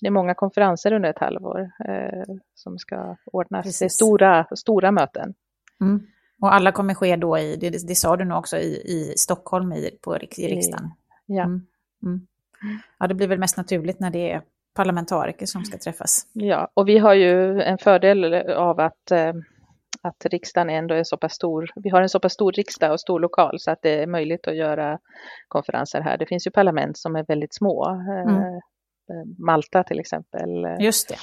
Det 0.00 0.06
är 0.06 0.10
många 0.10 0.34
konferenser 0.34 0.92
under 0.92 1.10
ett 1.10 1.18
halvår 1.18 1.70
eh, 1.88 2.34
som 2.54 2.78
ska 2.78 3.16
ordnas. 3.24 3.64
Precis. 3.64 3.78
Det 3.78 3.84
är 3.84 3.88
stora, 3.88 4.46
stora 4.56 4.90
möten. 4.90 5.34
Mm. 5.80 6.06
Och 6.40 6.54
alla 6.54 6.72
kommer 6.72 6.94
ske 6.94 7.16
då 7.16 7.38
i, 7.38 7.56
det, 7.56 7.70
det 7.88 7.94
sa 7.94 8.16
du 8.16 8.24
nog 8.24 8.38
också, 8.38 8.56
i, 8.56 8.82
i 8.84 9.14
Stockholm 9.16 9.72
i, 9.72 9.90
på, 10.02 10.16
i 10.16 10.48
riksdagen? 10.48 10.90
Ja. 11.26 11.42
Mm. 11.42 11.66
Mm. 12.02 12.26
Ja, 12.98 13.06
det 13.06 13.14
blir 13.14 13.28
väl 13.28 13.38
mest 13.38 13.56
naturligt 13.56 14.00
när 14.00 14.10
det 14.10 14.32
är 14.32 14.42
parlamentariker 14.74 15.46
som 15.46 15.64
ska 15.64 15.78
träffas. 15.78 16.26
Ja, 16.32 16.68
och 16.74 16.88
vi 16.88 16.98
har 16.98 17.14
ju 17.14 17.62
en 17.62 17.78
fördel 17.78 18.34
av 18.50 18.80
att, 18.80 19.10
eh, 19.10 19.32
att 20.02 20.26
riksdagen 20.26 20.70
ändå 20.70 20.94
är 20.94 21.04
så 21.04 21.16
pass 21.16 21.32
stor. 21.32 21.70
Vi 21.74 21.90
har 21.90 22.02
en 22.02 22.08
så 22.08 22.20
pass 22.20 22.32
stor 22.32 22.52
riksdag 22.52 22.92
och 22.92 23.00
stor 23.00 23.20
lokal 23.20 23.58
så 23.58 23.70
att 23.70 23.82
det 23.82 24.02
är 24.02 24.06
möjligt 24.06 24.48
att 24.48 24.56
göra 24.56 24.98
konferenser 25.48 26.00
här. 26.00 26.18
Det 26.18 26.26
finns 26.26 26.46
ju 26.46 26.50
parlament 26.50 26.98
som 26.98 27.16
är 27.16 27.24
väldigt 27.24 27.54
små. 27.54 27.88
Eh, 27.88 28.34
mm. 28.34 28.60
Malta 29.38 29.82
till 29.82 30.00
exempel. 30.00 30.48
Just 30.80 31.08
det, 31.08 31.16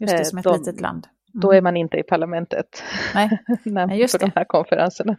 Just 0.00 0.18
det 0.18 0.24
som 0.24 0.38
ett 0.38 0.44
de, 0.44 0.58
litet 0.58 0.80
land. 0.80 1.06
Mm. 1.06 1.40
Då 1.40 1.52
är 1.52 1.62
man 1.62 1.76
inte 1.76 1.96
i 1.96 2.02
parlamentet 2.02 2.82
Nej. 3.14 3.30
Nej, 3.64 4.00
just 4.00 4.12
för 4.12 4.18
de 4.18 4.32
här 4.34 4.44
konferenserna. 4.44 5.16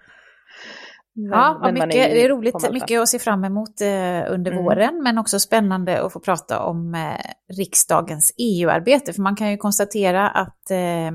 Men, 1.14 1.30
ja, 1.30 1.60
men 1.62 1.74
mycket, 1.74 1.96
är 1.96 2.10
det 2.10 2.26
är 2.26 2.30
roligt, 2.30 2.72
mycket 2.72 3.02
att 3.02 3.10
se 3.10 3.20
fram 3.20 3.44
emot 3.44 3.82
eh, 3.82 4.34
under 4.34 4.52
mm. 4.52 4.64
våren, 4.64 5.04
men 5.04 5.18
också 5.18 5.40
spännande 5.40 6.02
att 6.02 6.14
få 6.14 6.20
prata 6.20 6.64
om 6.64 6.96
eh, 6.96 7.56
riksdagens 7.58 8.34
EU-arbete. 8.38 9.14
För 9.14 9.22
man 9.22 9.36
kan 9.36 9.52
ju 9.52 9.58
konstatera 9.58 10.30
att 10.30 10.72
eh, 10.72 11.12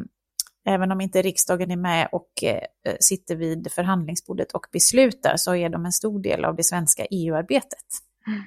även 0.66 0.92
om 0.92 1.00
inte 1.00 1.22
riksdagen 1.22 1.70
är 1.70 1.76
med 1.76 2.08
och 2.12 2.44
eh, 2.44 2.94
sitter 3.00 3.36
vid 3.36 3.72
förhandlingsbordet 3.72 4.52
och 4.52 4.66
beslutar, 4.72 5.36
så 5.36 5.54
är 5.54 5.68
de 5.68 5.84
en 5.84 5.92
stor 5.92 6.22
del 6.22 6.44
av 6.44 6.56
det 6.56 6.64
svenska 6.64 7.06
EU-arbetet. 7.10 7.84
Mm. 8.26 8.42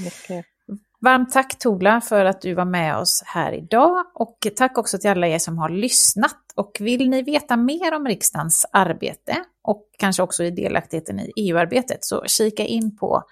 Mycket. 0.00 0.46
Varmt 1.04 1.32
tack 1.32 1.58
Tola 1.58 2.00
för 2.00 2.24
att 2.24 2.40
du 2.40 2.54
var 2.54 2.64
med 2.64 2.96
oss 2.96 3.22
här 3.26 3.52
idag 3.52 4.04
och 4.14 4.38
tack 4.56 4.78
också 4.78 4.98
till 4.98 5.10
alla 5.10 5.28
er 5.28 5.38
som 5.38 5.58
har 5.58 5.68
lyssnat. 5.68 6.36
Och 6.54 6.76
vill 6.80 7.10
ni 7.10 7.22
veta 7.22 7.56
mer 7.56 7.94
om 7.94 8.06
riksdagens 8.06 8.66
arbete 8.72 9.36
och 9.62 9.88
kanske 9.98 10.22
också 10.22 10.44
i 10.44 10.50
delaktigheten 10.50 11.20
i 11.20 11.32
EU-arbetet 11.36 12.04
så 12.04 12.24
kika 12.26 12.64
in 12.64 12.96
på 12.96 13.22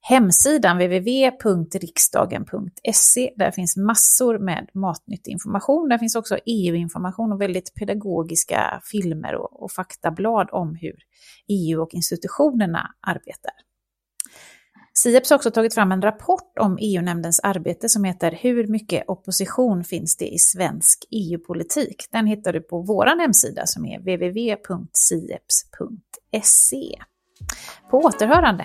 hemsidan 0.00 0.76
www.riksdagen.se. 0.76 3.32
Där 3.36 3.50
finns 3.50 3.76
massor 3.76 4.38
med 4.38 4.70
matnyttig 4.74 5.32
information. 5.32 5.88
Där 5.88 5.98
finns 5.98 6.16
också 6.16 6.38
EU-information 6.46 7.32
och 7.32 7.40
väldigt 7.40 7.74
pedagogiska 7.74 8.80
filmer 8.92 9.34
och, 9.34 9.62
och 9.62 9.72
faktablad 9.72 10.48
om 10.52 10.74
hur 10.80 10.96
EU 11.48 11.82
och 11.82 11.94
institutionerna 11.94 12.90
arbetar. 13.00 13.52
Sieps 14.98 15.30
har 15.30 15.36
också 15.36 15.50
tagit 15.50 15.74
fram 15.74 15.92
en 15.92 16.02
rapport 16.02 16.58
om 16.60 16.78
EU-nämndens 16.80 17.40
arbete 17.40 17.88
som 17.88 18.04
heter 18.04 18.32
Hur 18.32 18.66
mycket 18.66 19.08
opposition 19.08 19.84
finns 19.84 20.16
det 20.16 20.34
i 20.34 20.38
svensk 20.38 21.04
EU-politik? 21.10 22.04
Den 22.10 22.26
hittar 22.26 22.52
du 22.52 22.60
på 22.60 22.80
vår 22.80 23.20
hemsida 23.20 23.66
som 23.66 23.86
är 23.86 23.98
www.sieps.se. 23.98 24.58
På 27.90 27.98
återhörande! 27.98 28.64